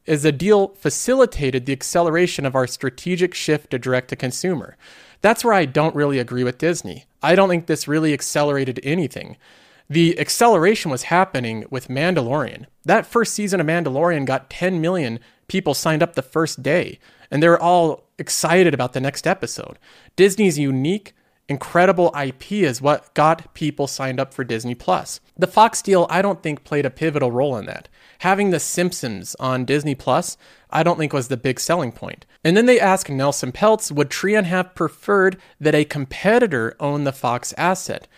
is 0.07 0.25
a 0.25 0.33
deal 0.33 0.69
facilitated 0.69 1.67
the 1.67 1.73
acceleration 1.73 2.47
of 2.47 2.55
our 2.55 2.67
strategic 2.67 3.35
shift 3.35 3.71
to 3.71 3.79
direct 3.79 4.09
to 4.09 4.17
consumer. 4.17 4.77
That's 5.21 5.45
where 5.45 5.55
I 5.55 5.65
don't 5.65 5.95
really 5.95 6.19
agree 6.19 6.45
with 6.45 6.59
Disney. 6.59 7.05
I 7.23 7.35
don't 7.35 7.49
think 7.49 7.67
this 7.67 7.89
really 7.89 8.13
accelerated 8.13 8.81
anything. 8.83 9.37
The 9.89 10.19
acceleration 10.19 10.91
was 10.91 11.05
happening 11.05 11.65
with 11.71 11.89
Mandalorian. 11.89 12.67
That 12.85 13.07
first 13.07 13.35
season 13.35 13.61
of 13.61 13.67
Mandalorian 13.67 14.27
got 14.27 14.51
10 14.51 14.81
million 14.81 15.21
people 15.49 15.75
signed 15.75 16.03
up 16.03 16.15
the 16.15 16.23
first 16.23 16.63
day, 16.63 16.99
and 17.31 17.43
they're 17.43 17.61
all 17.61 18.05
excited 18.19 18.75
about 18.75 18.93
the 18.93 19.01
next 19.01 19.27
episode. 19.27 19.79
Disney's 20.17 20.59
unique, 20.59 21.15
incredible 21.49 22.15
IP 22.21 22.53
is 22.53 22.83
what 22.83 23.13
got 23.15 23.55
people 23.55 23.87
signed 23.87 24.19
up 24.19 24.35
for 24.35 24.45
Disney 24.45 24.75
Plus. 24.75 25.21
The 25.39 25.47
Fox 25.47 25.83
deal, 25.83 26.07
I 26.11 26.23
don't 26.23 26.43
think, 26.43 26.65
played 26.65 26.87
a 26.87 26.91
pivotal 26.91 27.31
role 27.31 27.57
in 27.57 27.67
that. 27.67 27.89
Having 28.21 28.51
The 28.51 28.61
Simpsons 28.61 29.37
on 29.39 29.65
Disney 29.65 29.95
Plus, 29.95 30.37
I 30.71 30.83
don't 30.83 30.99
think 30.99 31.13
was 31.13 31.29
the 31.29 31.37
big 31.37 31.61
selling 31.61 31.93
point. 31.93 32.27
And 32.43 32.57
then 32.57 32.67
they 32.67 32.81
ask 32.81 33.09
Nelson 33.09 33.53
Peltz, 33.53 33.93
would 33.93 34.11
Trian 34.11 34.45
have 34.45 34.75
preferred 34.75 35.37
that 35.61 35.75
a 35.75 35.85
competitor 35.85 36.75
own 36.81 37.05
the 37.05 37.13
Fox 37.13 37.53
asset? 37.57 38.09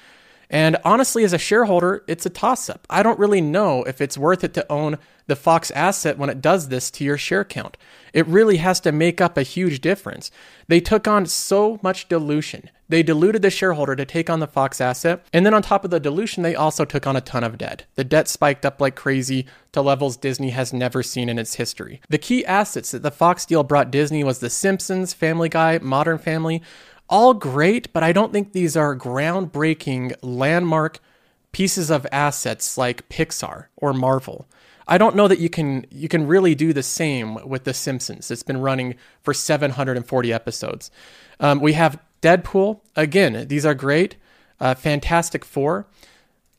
And 0.50 0.78
honestly, 0.84 1.24
as 1.24 1.32
a 1.32 1.38
shareholder, 1.38 2.04
it's 2.06 2.26
a 2.26 2.30
toss 2.30 2.70
up. 2.70 2.86
I 2.88 3.02
don't 3.02 3.18
really 3.18 3.40
know 3.40 3.84
if 3.84 4.00
it's 4.00 4.16
worth 4.16 4.44
it 4.44 4.54
to 4.54 4.72
own 4.72 4.98
the 5.26 5.36
Fox 5.36 5.70
asset 5.72 6.16
when 6.16 6.30
it 6.30 6.40
does 6.40 6.68
this 6.68 6.90
to 6.90 7.04
your 7.04 7.18
share 7.18 7.44
count. 7.44 7.76
It 8.14 8.26
really 8.26 8.56
has 8.56 8.80
to 8.80 8.92
make 8.92 9.20
up 9.20 9.36
a 9.36 9.42
huge 9.42 9.80
difference. 9.80 10.30
They 10.66 10.80
took 10.80 11.06
on 11.06 11.26
so 11.26 11.78
much 11.82 12.08
dilution. 12.08 12.70
They 12.88 13.02
diluted 13.02 13.42
the 13.42 13.50
shareholder 13.50 13.94
to 13.94 14.06
take 14.06 14.30
on 14.30 14.40
the 14.40 14.46
Fox 14.46 14.80
asset. 14.80 15.26
And 15.30 15.44
then 15.44 15.52
on 15.52 15.60
top 15.60 15.84
of 15.84 15.90
the 15.90 16.00
dilution, 16.00 16.42
they 16.42 16.54
also 16.54 16.86
took 16.86 17.06
on 17.06 17.16
a 17.16 17.20
ton 17.20 17.44
of 17.44 17.58
debt. 17.58 17.84
The 17.96 18.04
debt 18.04 18.28
spiked 18.28 18.64
up 18.64 18.80
like 18.80 18.96
crazy 18.96 19.44
to 19.72 19.82
levels 19.82 20.16
Disney 20.16 20.50
has 20.50 20.72
never 20.72 21.02
seen 21.02 21.28
in 21.28 21.38
its 21.38 21.56
history. 21.56 22.00
The 22.08 22.16
key 22.16 22.46
assets 22.46 22.92
that 22.92 23.02
the 23.02 23.10
Fox 23.10 23.44
deal 23.44 23.62
brought 23.62 23.90
Disney 23.90 24.24
was 24.24 24.38
The 24.38 24.48
Simpsons, 24.48 25.12
Family 25.12 25.50
Guy, 25.50 25.78
Modern 25.82 26.16
Family, 26.16 26.62
all 27.08 27.34
great, 27.34 27.92
but 27.92 28.02
I 28.02 28.12
don't 28.12 28.32
think 28.32 28.52
these 28.52 28.76
are 28.76 28.96
groundbreaking 28.96 30.14
landmark 30.22 31.00
pieces 31.52 31.90
of 31.90 32.06
assets 32.12 32.76
like 32.76 33.08
Pixar 33.08 33.66
or 33.76 33.92
Marvel. 33.92 34.46
I 34.86 34.98
don't 34.98 35.16
know 35.16 35.28
that 35.28 35.38
you 35.38 35.50
can 35.50 35.86
you 35.90 36.08
can 36.08 36.26
really 36.26 36.54
do 36.54 36.72
the 36.72 36.82
same 36.82 37.46
with 37.46 37.64
The 37.64 37.74
Simpsons. 37.74 38.30
It's 38.30 38.42
been 38.42 38.60
running 38.60 38.94
for 39.22 39.34
740 39.34 40.32
episodes. 40.32 40.90
Um, 41.40 41.60
we 41.60 41.74
have 41.74 42.02
Deadpool. 42.22 42.80
Again, 42.96 43.46
these 43.48 43.66
are 43.66 43.74
great. 43.74 44.16
Uh, 44.60 44.74
Fantastic 44.74 45.44
Four. 45.44 45.86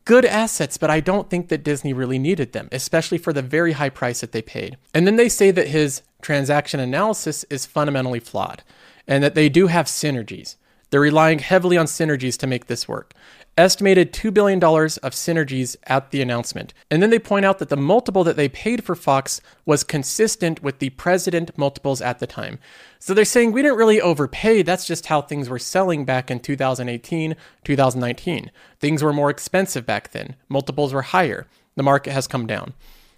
Good 0.06 0.26
assets, 0.26 0.78
but 0.78 0.90
I 0.90 1.02
don't 1.02 1.30
think 1.30 1.50
that 1.50 1.64
Disney 1.64 1.94
really 1.94 2.18
needed 2.18 2.54
them, 2.54 2.70
especially 2.72 3.18
for 3.18 3.34
the 3.34 3.42
very 3.42 3.74
high 3.74 3.90
price 3.90 4.22
that 4.22 4.32
they 4.32 4.42
paid. 4.42 4.78
And 4.94 5.06
then 5.06 5.18
they 5.18 5.30
say 5.30 5.52
that 5.52 5.68
his 5.68 6.02
transaction 6.22 6.80
analysis 6.80 7.44
is 7.50 7.66
fundamentally 7.66 8.20
flawed 8.20 8.64
and 9.10 9.24
that 9.24 9.36
they 9.36 9.50
do 9.50 9.68
have 9.68 9.88
synergies. 9.88 10.56
They're 10.92 11.02
relying 11.02 11.40
heavily 11.40 11.78
on 11.78 11.86
synergies 11.86 12.38
to 12.38 12.48
make 12.48 12.68
this 12.68 12.88
work. 12.88 13.14
Estimated 13.58 14.14
$2 14.14 14.34
billion 14.34 14.64
of 14.64 15.14
synergies 15.14 15.76
at 15.84 16.12
the 16.12 16.22
announcement. 16.22 16.74
And 16.90 17.04
then 17.04 17.10
they 17.10 17.20
point 17.20 17.46
out 17.46 17.60
that 17.60 17.70
the 17.70 17.76
multiple 17.76 18.24
that 18.24 18.38
they 18.38 18.48
paid 18.48 18.84
for 18.84 18.96
Fox 18.96 19.42
was 19.66 19.84
consistent 19.84 20.64
with 20.64 20.80
the 20.80 20.92
precedent 20.92 21.56
multiples 21.58 22.02
at 22.02 22.20
the 22.20 22.28
time. 22.28 22.60
So 23.00 23.14
they're 23.14 23.26
saying 23.26 23.52
we 23.52 23.62
didn't 23.62 23.78
really 23.78 24.00
overpay. 24.00 24.62
That's 24.62 24.86
just 24.88 25.08
how 25.08 25.22
things 25.22 25.50
were 25.50 25.60
selling 25.60 26.06
back 26.06 26.32
in 26.32 26.40
2018, 26.40 27.36
2019. 27.64 28.52
Things 28.80 29.04
were 29.04 29.14
more 29.14 29.30
expensive 29.30 29.86
back 29.86 30.12
then, 30.12 30.36
multiples 30.48 30.94
were 30.94 31.02
higher. 31.02 31.48
The 31.76 31.84
market 31.84 32.14
has 32.14 32.28
come 32.28 32.48
down. 32.48 32.74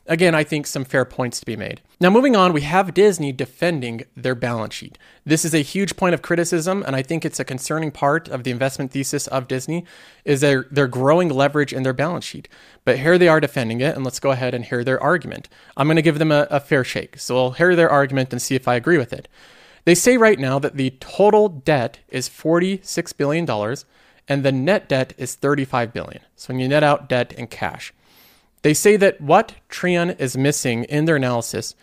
Again, 0.08 0.34
I 0.34 0.44
think 0.44 0.66
some 0.66 0.84
fair 0.84 1.06
points 1.06 1.40
to 1.40 1.46
be 1.46 1.56
made. 1.56 1.82
Now, 2.00 2.10
moving 2.10 2.36
on, 2.36 2.54
we 2.54 2.62
have 2.62 2.94
Disney 2.94 3.32
defending 3.32 4.04
their 4.16 4.34
balance 4.34 4.74
sheet. 4.74 4.98
This 5.26 5.46
is 5.46 5.54
a 5.54 5.60
huge 5.60 5.96
point 5.96 6.16
of 6.16 6.24
criticism, 6.24 6.84
and 6.88 6.96
I 6.96 7.04
think 7.04 7.24
it's 7.24 7.40
a 7.40 7.46
concerning 7.46 7.92
part 7.92 8.28
of 8.28 8.44
the 8.44 8.50
investment 8.50 8.92
thesis 8.92 9.28
of 9.28 9.48
Disney 9.48 9.86
is 10.26 10.42
their, 10.42 10.66
their 10.72 10.88
growing 10.88 11.30
leverage 11.30 11.72
in 11.72 11.84
their 11.84 11.94
balance 11.94 12.26
sheet. 12.26 12.50
But 12.84 12.98
here 12.98 13.20
they 13.20 13.28
are 13.28 13.40
defending 13.40 13.80
it, 13.80 13.96
and 13.96 14.04
let's 14.04 14.20
go 14.20 14.32
ahead 14.32 14.56
and 14.56 14.66
hear 14.66 14.84
their 14.84 15.02
argument. 15.02 15.48
I'm 15.78 15.88
going 15.88 15.98
to 15.98 16.02
give 16.02 16.18
them 16.18 16.32
a, 16.32 16.48
a 16.50 16.60
fair 16.60 16.84
shake, 16.84 17.20
so 17.20 17.38
I'll 17.38 17.52
hear 17.52 17.76
their 17.76 17.90
argument 17.90 18.34
and 18.34 18.42
see 18.42 18.56
if 18.56 18.68
I 18.68 18.76
agree 18.76 18.98
with 18.98 19.14
it. 19.14 19.28
They 19.86 19.96
say 19.96 20.18
right 20.18 20.40
now 20.40 20.58
that 20.60 20.78
the 20.78 20.92
total 21.00 21.48
debt 21.50 22.00
is 22.10 22.28
$46 22.28 23.18
billion 23.18 23.48
and 24.28 24.44
the 24.44 24.52
net 24.52 24.88
debt 24.88 25.14
is 25.18 25.36
35 25.36 25.94
billion. 25.94 26.22
So 26.36 26.54
when 26.54 26.60
you 26.60 26.68
net 26.68 26.84
out 26.84 27.10
debt 27.10 27.34
and 27.38 27.50
cash, 27.50 27.94
they 28.62 28.74
say 28.74 28.96
that 28.98 29.20
what 29.20 29.56
Trian 29.70 30.20
is 30.20 30.38
missing 30.38 30.84
in 30.86 31.06
their 31.06 31.16
analysis 31.16 31.76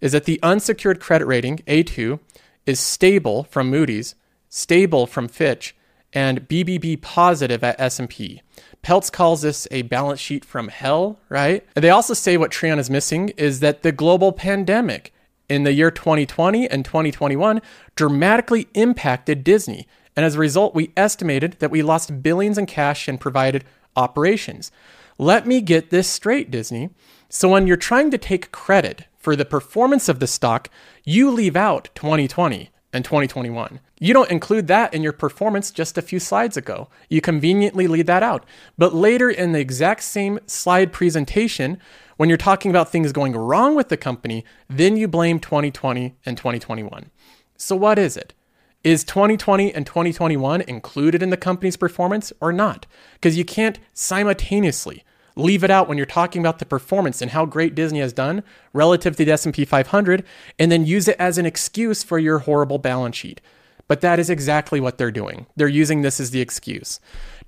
is 0.00 0.12
that 0.12 0.24
the 0.24 0.40
unsecured 0.42 1.00
credit 1.00 1.26
rating 1.26 1.58
A2 1.66 2.18
is 2.66 2.80
stable 2.80 3.44
from 3.44 3.70
Moody's, 3.70 4.14
stable 4.48 5.06
from 5.06 5.28
Fitch, 5.28 5.74
and 6.12 6.46
BBB 6.48 7.00
positive 7.00 7.64
at 7.64 7.80
S&P. 7.80 8.42
Peltz 8.82 9.10
calls 9.10 9.42
this 9.42 9.66
a 9.70 9.82
balance 9.82 10.20
sheet 10.20 10.44
from 10.44 10.68
hell, 10.68 11.18
right? 11.28 11.66
And 11.74 11.82
they 11.82 11.90
also 11.90 12.14
say 12.14 12.36
what 12.36 12.50
Trian 12.50 12.78
is 12.78 12.90
missing 12.90 13.30
is 13.30 13.60
that 13.60 13.82
the 13.82 13.92
global 13.92 14.32
pandemic 14.32 15.12
in 15.48 15.64
the 15.64 15.72
year 15.72 15.90
2020 15.90 16.68
and 16.68 16.84
2021 16.84 17.62
dramatically 17.94 18.68
impacted 18.74 19.44
Disney. 19.44 19.86
And 20.16 20.26
as 20.26 20.34
a 20.34 20.40
result, 20.40 20.74
we 20.74 20.92
estimated 20.96 21.56
that 21.60 21.70
we 21.70 21.82
lost 21.82 22.22
billions 22.22 22.58
in 22.58 22.66
cash 22.66 23.08
and 23.08 23.20
provided 23.20 23.64
operations. 23.96 24.70
Let 25.18 25.46
me 25.46 25.60
get 25.60 25.90
this 25.90 26.08
straight, 26.08 26.50
Disney. 26.50 26.90
So 27.28 27.48
when 27.48 27.66
you're 27.66 27.76
trying 27.76 28.10
to 28.10 28.18
take 28.18 28.52
credit 28.52 29.06
for 29.16 29.36
the 29.36 29.44
performance 29.44 30.08
of 30.08 30.20
the 30.20 30.26
stock, 30.26 30.68
you 31.04 31.30
leave 31.30 31.56
out 31.56 31.88
2020 31.94 32.70
and 32.92 33.04
2021. 33.04 33.80
You 33.98 34.12
don't 34.12 34.30
include 34.30 34.66
that 34.66 34.92
in 34.92 35.02
your 35.02 35.12
performance 35.12 35.70
just 35.70 35.96
a 35.96 36.02
few 36.02 36.18
slides 36.18 36.56
ago. 36.56 36.88
You 37.08 37.20
conveniently 37.20 37.86
leave 37.86 38.06
that 38.06 38.22
out. 38.22 38.44
But 38.76 38.94
later 38.94 39.30
in 39.30 39.52
the 39.52 39.60
exact 39.60 40.02
same 40.02 40.38
slide 40.46 40.92
presentation, 40.92 41.78
when 42.16 42.28
you're 42.28 42.36
talking 42.36 42.70
about 42.70 42.90
things 42.90 43.12
going 43.12 43.32
wrong 43.32 43.74
with 43.74 43.88
the 43.88 43.96
company, 43.96 44.44
then 44.68 44.96
you 44.96 45.08
blame 45.08 45.40
2020 45.40 46.16
and 46.26 46.36
2021. 46.36 47.10
So 47.56 47.76
what 47.76 47.98
is 47.98 48.16
it? 48.16 48.34
Is 48.84 49.04
2020 49.04 49.72
and 49.72 49.86
2021 49.86 50.62
included 50.62 51.22
in 51.22 51.30
the 51.30 51.36
company's 51.36 51.76
performance 51.76 52.32
or 52.40 52.52
not? 52.52 52.86
Because 53.14 53.38
you 53.38 53.44
can't 53.44 53.78
simultaneously 53.94 55.04
leave 55.36 55.62
it 55.62 55.70
out 55.70 55.88
when 55.88 55.96
you're 55.96 56.04
talking 56.04 56.42
about 56.42 56.58
the 56.58 56.66
performance 56.66 57.22
and 57.22 57.30
how 57.30 57.46
great 57.46 57.76
Disney 57.76 58.00
has 58.00 58.12
done 58.12 58.42
relative 58.72 59.14
to 59.16 59.24
the 59.24 59.30
S&P 59.30 59.64
500 59.64 60.24
and 60.58 60.72
then 60.72 60.84
use 60.84 61.06
it 61.06 61.14
as 61.20 61.38
an 61.38 61.46
excuse 61.46 62.02
for 62.02 62.18
your 62.18 62.40
horrible 62.40 62.78
balance 62.78 63.14
sheet. 63.14 63.40
But 63.86 64.00
that 64.00 64.18
is 64.18 64.28
exactly 64.28 64.80
what 64.80 64.98
they're 64.98 65.12
doing. 65.12 65.46
They're 65.54 65.68
using 65.68 66.02
this 66.02 66.18
as 66.18 66.32
the 66.32 66.40
excuse. 66.40 66.98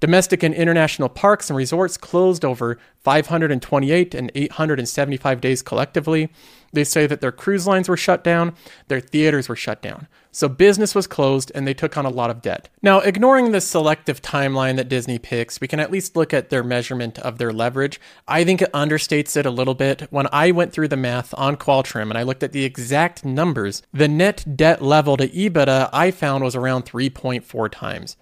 Domestic 0.00 0.42
and 0.42 0.54
international 0.54 1.08
parks 1.08 1.50
and 1.50 1.56
resorts 1.56 1.96
closed 1.96 2.44
over 2.44 2.78
528 3.00 4.14
and 4.14 4.32
875 4.34 5.40
days 5.40 5.62
collectively. 5.62 6.30
They 6.72 6.84
say 6.84 7.06
that 7.06 7.20
their 7.20 7.32
cruise 7.32 7.66
lines 7.66 7.88
were 7.88 7.96
shut 7.96 8.24
down, 8.24 8.54
their 8.88 9.00
theaters 9.00 9.48
were 9.48 9.56
shut 9.56 9.80
down. 9.80 10.08
So 10.32 10.48
business 10.48 10.96
was 10.96 11.06
closed 11.06 11.52
and 11.54 11.64
they 11.64 11.74
took 11.74 11.96
on 11.96 12.04
a 12.04 12.10
lot 12.10 12.30
of 12.30 12.42
debt. 12.42 12.68
Now, 12.82 12.98
ignoring 12.98 13.52
the 13.52 13.60
selective 13.60 14.20
timeline 14.20 14.74
that 14.76 14.88
Disney 14.88 15.20
picks, 15.20 15.60
we 15.60 15.68
can 15.68 15.78
at 15.78 15.92
least 15.92 16.16
look 16.16 16.34
at 16.34 16.50
their 16.50 16.64
measurement 16.64 17.20
of 17.20 17.38
their 17.38 17.52
leverage. 17.52 18.00
I 18.26 18.42
think 18.42 18.60
it 18.60 18.72
understates 18.72 19.36
it 19.36 19.46
a 19.46 19.50
little 19.50 19.74
bit. 19.74 20.08
When 20.10 20.26
I 20.32 20.50
went 20.50 20.72
through 20.72 20.88
the 20.88 20.96
math 20.96 21.32
on 21.38 21.56
Qualtrim 21.56 22.08
and 22.08 22.18
I 22.18 22.24
looked 22.24 22.42
at 22.42 22.50
the 22.50 22.64
exact 22.64 23.24
numbers, 23.24 23.82
the 23.92 24.08
net 24.08 24.56
debt 24.56 24.82
level 24.82 25.16
to 25.18 25.28
EBITDA 25.28 25.90
I 25.92 26.10
found 26.10 26.42
was 26.42 26.56
around 26.56 26.84
3.4 26.84 27.70
times. 27.70 28.16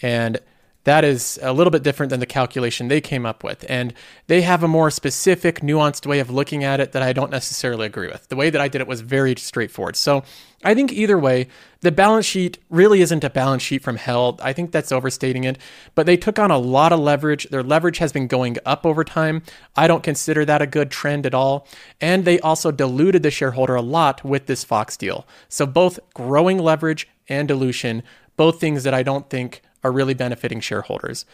And 0.00 0.38
that 0.86 1.02
is 1.02 1.36
a 1.42 1.52
little 1.52 1.72
bit 1.72 1.82
different 1.82 2.10
than 2.10 2.20
the 2.20 2.26
calculation 2.26 2.86
they 2.86 3.00
came 3.00 3.26
up 3.26 3.42
with. 3.42 3.66
And 3.68 3.92
they 4.28 4.42
have 4.42 4.62
a 4.62 4.68
more 4.68 4.88
specific, 4.88 5.60
nuanced 5.60 6.06
way 6.06 6.20
of 6.20 6.30
looking 6.30 6.62
at 6.62 6.78
it 6.78 6.92
that 6.92 7.02
I 7.02 7.12
don't 7.12 7.32
necessarily 7.32 7.86
agree 7.86 8.06
with. 8.06 8.28
The 8.28 8.36
way 8.36 8.50
that 8.50 8.60
I 8.60 8.68
did 8.68 8.80
it 8.80 8.86
was 8.86 9.00
very 9.00 9.34
straightforward. 9.36 9.96
So 9.96 10.22
I 10.62 10.74
think 10.74 10.92
either 10.92 11.18
way, 11.18 11.48
the 11.80 11.90
balance 11.90 12.24
sheet 12.24 12.58
really 12.70 13.00
isn't 13.00 13.24
a 13.24 13.30
balance 13.30 13.64
sheet 13.64 13.82
from 13.82 13.96
hell. 13.96 14.38
I 14.40 14.52
think 14.52 14.70
that's 14.70 14.92
overstating 14.92 15.42
it. 15.42 15.58
But 15.96 16.06
they 16.06 16.16
took 16.16 16.38
on 16.38 16.52
a 16.52 16.58
lot 16.58 16.92
of 16.92 17.00
leverage. 17.00 17.48
Their 17.50 17.64
leverage 17.64 17.98
has 17.98 18.12
been 18.12 18.28
going 18.28 18.56
up 18.64 18.86
over 18.86 19.02
time. 19.02 19.42
I 19.74 19.88
don't 19.88 20.04
consider 20.04 20.44
that 20.44 20.62
a 20.62 20.68
good 20.68 20.92
trend 20.92 21.26
at 21.26 21.34
all. 21.34 21.66
And 22.00 22.24
they 22.24 22.38
also 22.38 22.70
diluted 22.70 23.24
the 23.24 23.32
shareholder 23.32 23.74
a 23.74 23.82
lot 23.82 24.24
with 24.24 24.46
this 24.46 24.62
Fox 24.62 24.96
deal. 24.96 25.26
So 25.48 25.66
both 25.66 25.98
growing 26.14 26.58
leverage 26.58 27.08
and 27.28 27.48
dilution, 27.48 28.04
both 28.36 28.60
things 28.60 28.84
that 28.84 28.94
I 28.94 29.02
don't 29.02 29.28
think 29.28 29.62
are 29.86 29.92
really 29.92 30.14
benefiting 30.14 30.60
shareholders. 30.60 31.24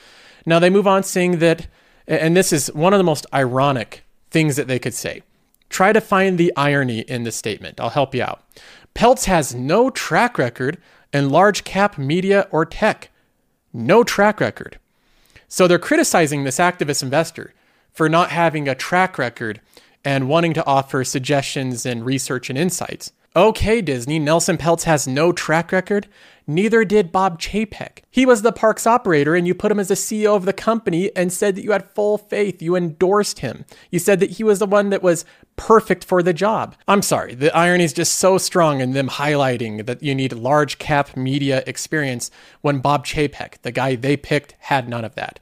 Now 0.44 0.58
they 0.58 0.70
move 0.70 0.86
on 0.86 1.02
saying 1.02 1.38
that, 1.38 1.66
and 2.06 2.36
this 2.36 2.52
is 2.52 2.72
one 2.74 2.92
of 2.92 2.98
the 2.98 3.04
most 3.04 3.26
ironic 3.32 4.04
things 4.30 4.56
that 4.56 4.68
they 4.68 4.78
could 4.78 4.94
say. 4.94 5.22
Try 5.70 5.92
to 5.92 6.00
find 6.00 6.36
the 6.36 6.52
irony 6.54 7.00
in 7.00 7.22
this 7.22 7.36
statement. 7.36 7.80
I'll 7.80 7.90
help 7.90 8.14
you 8.14 8.22
out. 8.22 8.44
Peltz 8.94 9.24
has 9.24 9.54
no 9.54 9.88
track 9.88 10.36
record 10.36 10.76
in 11.12 11.30
large 11.30 11.64
cap 11.64 11.96
media 11.96 12.46
or 12.50 12.66
tech. 12.66 13.08
No 13.72 14.04
track 14.04 14.38
record. 14.38 14.78
So 15.48 15.66
they're 15.66 15.78
criticizing 15.78 16.44
this 16.44 16.58
activist 16.58 17.02
investor 17.02 17.54
for 17.90 18.08
not 18.08 18.30
having 18.30 18.68
a 18.68 18.74
track 18.74 19.16
record 19.16 19.60
and 20.04 20.28
wanting 20.28 20.52
to 20.54 20.66
offer 20.66 21.04
suggestions 21.04 21.86
and 21.86 22.04
research 22.04 22.50
and 22.50 22.58
insights. 22.58 23.12
Okay, 23.34 23.80
Disney, 23.80 24.18
Nelson 24.18 24.58
Peltz 24.58 24.82
has 24.82 25.08
no 25.08 25.32
track 25.32 25.72
record. 25.72 26.06
Neither 26.46 26.84
did 26.84 27.10
Bob 27.10 27.40
Chapek. 27.40 28.00
He 28.10 28.26
was 28.26 28.42
the 28.42 28.52
park's 28.52 28.86
operator, 28.86 29.34
and 29.34 29.46
you 29.46 29.54
put 29.54 29.72
him 29.72 29.80
as 29.80 29.88
the 29.88 29.94
CEO 29.94 30.36
of 30.36 30.44
the 30.44 30.52
company 30.52 31.10
and 31.16 31.32
said 31.32 31.56
that 31.56 31.62
you 31.62 31.72
had 31.72 31.90
full 31.92 32.18
faith. 32.18 32.60
You 32.60 32.76
endorsed 32.76 33.38
him. 33.38 33.64
You 33.90 33.98
said 33.98 34.20
that 34.20 34.32
he 34.32 34.44
was 34.44 34.58
the 34.58 34.66
one 34.66 34.90
that 34.90 35.02
was 35.02 35.24
perfect 35.56 36.04
for 36.04 36.22
the 36.22 36.34
job. 36.34 36.76
I'm 36.86 37.00
sorry, 37.00 37.34
the 37.34 37.56
irony 37.56 37.84
is 37.84 37.94
just 37.94 38.18
so 38.18 38.36
strong 38.36 38.82
in 38.82 38.92
them 38.92 39.08
highlighting 39.08 39.86
that 39.86 40.02
you 40.02 40.14
need 40.14 40.34
large 40.34 40.78
cap 40.78 41.16
media 41.16 41.62
experience 41.66 42.30
when 42.60 42.80
Bob 42.80 43.06
Chapek, 43.06 43.62
the 43.62 43.72
guy 43.72 43.94
they 43.94 44.18
picked, 44.18 44.56
had 44.58 44.90
none 44.90 45.06
of 45.06 45.14
that. 45.14 45.40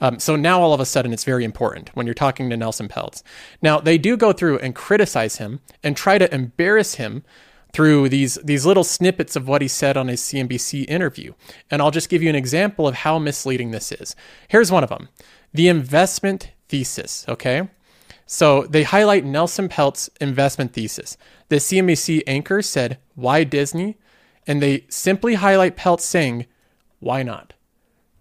Um, 0.00 0.18
so 0.18 0.36
now 0.36 0.60
all 0.60 0.74
of 0.74 0.80
a 0.80 0.84
sudden 0.86 1.12
it's 1.12 1.24
very 1.24 1.44
important 1.44 1.90
when 1.94 2.06
you're 2.06 2.14
talking 2.14 2.50
to 2.50 2.56
Nelson 2.56 2.88
Peltz. 2.88 3.22
Now 3.62 3.80
they 3.80 3.98
do 3.98 4.16
go 4.16 4.32
through 4.32 4.58
and 4.58 4.74
criticize 4.74 5.36
him 5.36 5.60
and 5.82 5.96
try 5.96 6.18
to 6.18 6.32
embarrass 6.34 6.96
him 6.96 7.24
through 7.72 8.08
these 8.08 8.36
these 8.36 8.64
little 8.64 8.84
snippets 8.84 9.36
of 9.36 9.48
what 9.48 9.60
he 9.60 9.68
said 9.68 9.96
on 9.96 10.08
his 10.08 10.22
CNBC 10.22 10.88
interview. 10.88 11.34
And 11.70 11.82
I'll 11.82 11.90
just 11.90 12.08
give 12.08 12.22
you 12.22 12.30
an 12.30 12.34
example 12.34 12.88
of 12.88 12.94
how 12.94 13.18
misleading 13.18 13.70
this 13.70 13.92
is. 13.92 14.16
Here's 14.48 14.72
one 14.72 14.82
of 14.82 14.88
them. 14.88 15.08
The 15.52 15.68
investment 15.68 16.52
thesis, 16.68 17.24
okay? 17.28 17.68
So 18.26 18.62
they 18.62 18.82
highlight 18.82 19.24
Nelson 19.24 19.68
Peltz's 19.68 20.10
investment 20.20 20.72
thesis. 20.72 21.16
The 21.48 21.56
CNBC 21.56 22.22
anchor 22.26 22.62
said, 22.62 22.98
"Why 23.14 23.44
Disney?" 23.44 23.98
And 24.46 24.62
they 24.62 24.84
simply 24.88 25.34
highlight 25.34 25.76
Peltz 25.76 26.00
saying, 26.00 26.46
"Why 26.98 27.22
not?" 27.22 27.52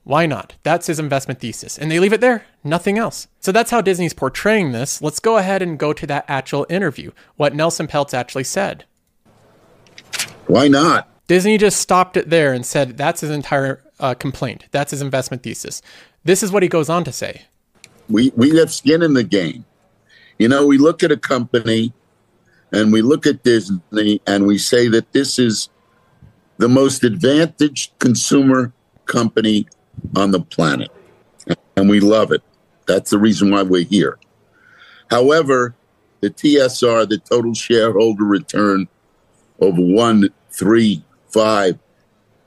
Why 0.06 0.28
not? 0.28 0.54
That's 0.62 0.86
his 0.86 1.00
investment 1.00 1.40
thesis. 1.40 1.80
And 1.80 1.90
they 1.90 2.00
leave 2.00 2.14
it 2.14 2.22
there, 2.22 2.46
nothing 2.64 3.00
else. 3.00 3.28
So 3.40 3.52
that's 3.52 3.72
how 3.72 3.82
Disney's 3.82 4.14
portraying 4.14 4.72
this. 4.72 5.02
Let's 5.02 5.20
go 5.20 5.38
ahead 5.38 5.64
and 5.64 5.80
go 5.80 5.94
to 5.94 6.06
that 6.06 6.26
actual 6.28 6.68
interview, 6.70 7.12
what 7.38 7.56
Nelson 7.56 7.88
Peltz 7.88 8.14
actually 8.14 8.44
said. 8.44 8.86
Why 10.46 10.68
not? 10.68 11.10
Disney 11.28 11.58
just 11.58 11.80
stopped 11.82 12.18
it 12.18 12.30
there 12.30 12.54
and 12.54 12.64
said 12.64 12.98
that's 12.98 13.22
his 13.22 13.32
entire 13.32 13.84
uh, 14.00 14.14
complaint. 14.14 14.66
That's 14.70 14.92
his 14.92 15.02
investment 15.02 15.42
thesis. 15.42 15.82
This 16.24 16.44
is 16.44 16.52
what 16.52 16.62
he 16.62 16.70
goes 16.70 16.88
on 16.88 17.04
to 17.06 17.12
say. 17.12 17.42
We, 18.08 18.32
we 18.36 18.56
have 18.58 18.72
skin 18.72 19.02
in 19.02 19.16
the 19.16 19.24
game. 19.24 19.66
You 20.38 20.50
know, 20.50 20.68
we 20.68 20.78
look 20.78 21.02
at 21.02 21.12
a 21.12 21.18
company 21.18 21.94
and 22.72 22.94
we 22.94 23.02
look 23.02 23.26
at 23.26 23.42
Disney 23.42 24.22
and 24.28 24.46
we 24.46 24.60
say 24.60 24.88
that 24.88 25.14
this 25.14 25.40
is 25.40 25.70
the 26.60 26.70
most 26.70 27.04
advantaged 27.04 27.98
consumer 27.98 28.72
company 29.06 29.66
on 30.16 30.32
the 30.32 30.42
planet. 30.42 30.92
And 31.76 31.90
we 31.90 32.00
love 32.00 32.32
it. 32.32 32.42
That's 32.88 33.12
the 33.12 33.18
reason 33.18 33.52
why 33.52 33.64
we're 33.64 33.84
here. 33.84 34.18
However, 35.10 35.76
the 36.22 36.30
TSR, 36.30 37.08
the 37.08 37.20
total 37.20 37.54
shareholder 37.54 38.24
return 38.24 38.88
over 39.60 39.82
one, 39.82 40.30
three, 40.50 41.04
five, 41.28 41.78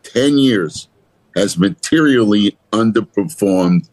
ten 0.03 0.39
years 0.39 0.89
has 1.37 1.59
materially 1.59 2.57
underperformed 2.73 3.89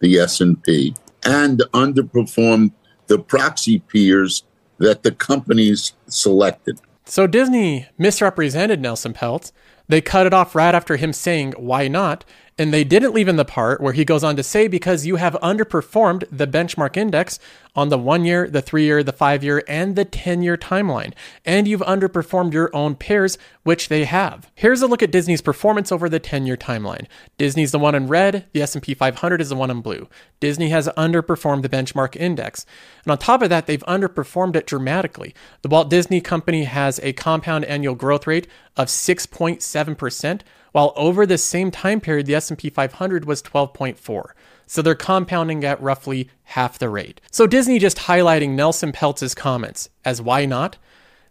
the 0.00 0.18
S&P 0.18 0.94
and 1.24 1.62
underperformed 1.72 2.72
the 3.06 3.18
proxy 3.18 3.78
peers 3.78 4.44
that 4.78 5.02
the 5.02 5.12
companies 5.12 5.92
selected. 6.06 6.80
So 7.04 7.26
Disney 7.26 7.88
misrepresented 7.98 8.80
Nelson 8.80 9.12
Peltz. 9.12 9.52
They 9.88 10.00
cut 10.00 10.26
it 10.26 10.34
off 10.34 10.54
right 10.54 10.74
after 10.74 10.96
him 10.96 11.12
saying, 11.12 11.54
why 11.56 11.88
not? 11.88 12.24
And 12.58 12.74
they 12.74 12.84
didn't 12.84 13.14
leave 13.14 13.28
in 13.28 13.36
the 13.36 13.44
part 13.44 13.80
where 13.80 13.92
he 13.92 14.04
goes 14.04 14.22
on 14.22 14.36
to 14.36 14.42
say, 14.42 14.68
because 14.68 15.06
you 15.06 15.16
have 15.16 15.34
underperformed 15.42 16.24
the 16.30 16.46
benchmark 16.46 16.96
index 16.96 17.38
on 17.74 17.88
the 17.88 17.98
one 17.98 18.24
year, 18.24 18.48
the 18.48 18.62
three 18.62 18.84
year, 18.84 19.02
the 19.02 19.12
five 19.12 19.44
year, 19.44 19.62
and 19.68 19.96
the 19.96 20.04
10 20.04 20.42
year 20.42 20.56
timeline. 20.56 21.12
And 21.44 21.68
you've 21.68 21.80
underperformed 21.80 22.52
your 22.52 22.74
own 22.74 22.96
peers, 22.96 23.38
which 23.62 23.88
they 23.88 24.04
have. 24.04 24.50
Here's 24.54 24.82
a 24.82 24.86
look 24.86 25.02
at 25.02 25.12
Disney's 25.12 25.40
performance 25.40 25.92
over 25.92 26.08
the 26.08 26.18
10 26.18 26.46
year 26.46 26.56
timeline. 26.56 27.06
Disney's 27.38 27.72
the 27.72 27.78
one 27.78 27.94
in 27.94 28.08
red, 28.08 28.46
the 28.52 28.62
S&P 28.62 28.94
500 28.94 29.40
is 29.40 29.50
the 29.50 29.56
one 29.56 29.70
in 29.70 29.80
blue. 29.80 30.08
Disney 30.40 30.70
has 30.70 30.88
underperformed 30.96 31.62
the 31.62 31.68
benchmark 31.68 32.16
index. 32.16 32.66
And 33.04 33.12
on 33.12 33.18
top 33.18 33.42
of 33.42 33.50
that, 33.50 33.66
they've 33.66 33.84
underperformed 33.84 34.56
it 34.56 34.66
dramatically. 34.66 35.34
The 35.62 35.68
Walt 35.68 35.90
Disney 35.90 36.20
Company 36.20 36.64
has 36.64 36.98
a 37.02 37.12
compound 37.12 37.64
annual 37.66 37.94
growth 37.94 38.26
rate 38.26 38.48
of 38.76 38.88
6.7% 38.88 40.40
while 40.72 40.92
over 40.96 41.26
the 41.26 41.38
same 41.38 41.70
time 41.70 42.00
period 42.00 42.26
the 42.26 42.34
S&P 42.34 42.70
500 42.70 43.24
was 43.24 43.42
12.4. 43.42 44.30
So 44.66 44.82
they're 44.82 44.94
compounding 44.94 45.64
at 45.64 45.82
roughly 45.82 46.30
half 46.44 46.78
the 46.78 46.88
rate. 46.88 47.20
So 47.30 47.46
Disney 47.46 47.78
just 47.78 47.98
highlighting 47.98 48.50
Nelson 48.50 48.92
Peltz's 48.92 49.34
comments 49.34 49.88
as 50.04 50.22
why 50.22 50.46
not? 50.46 50.76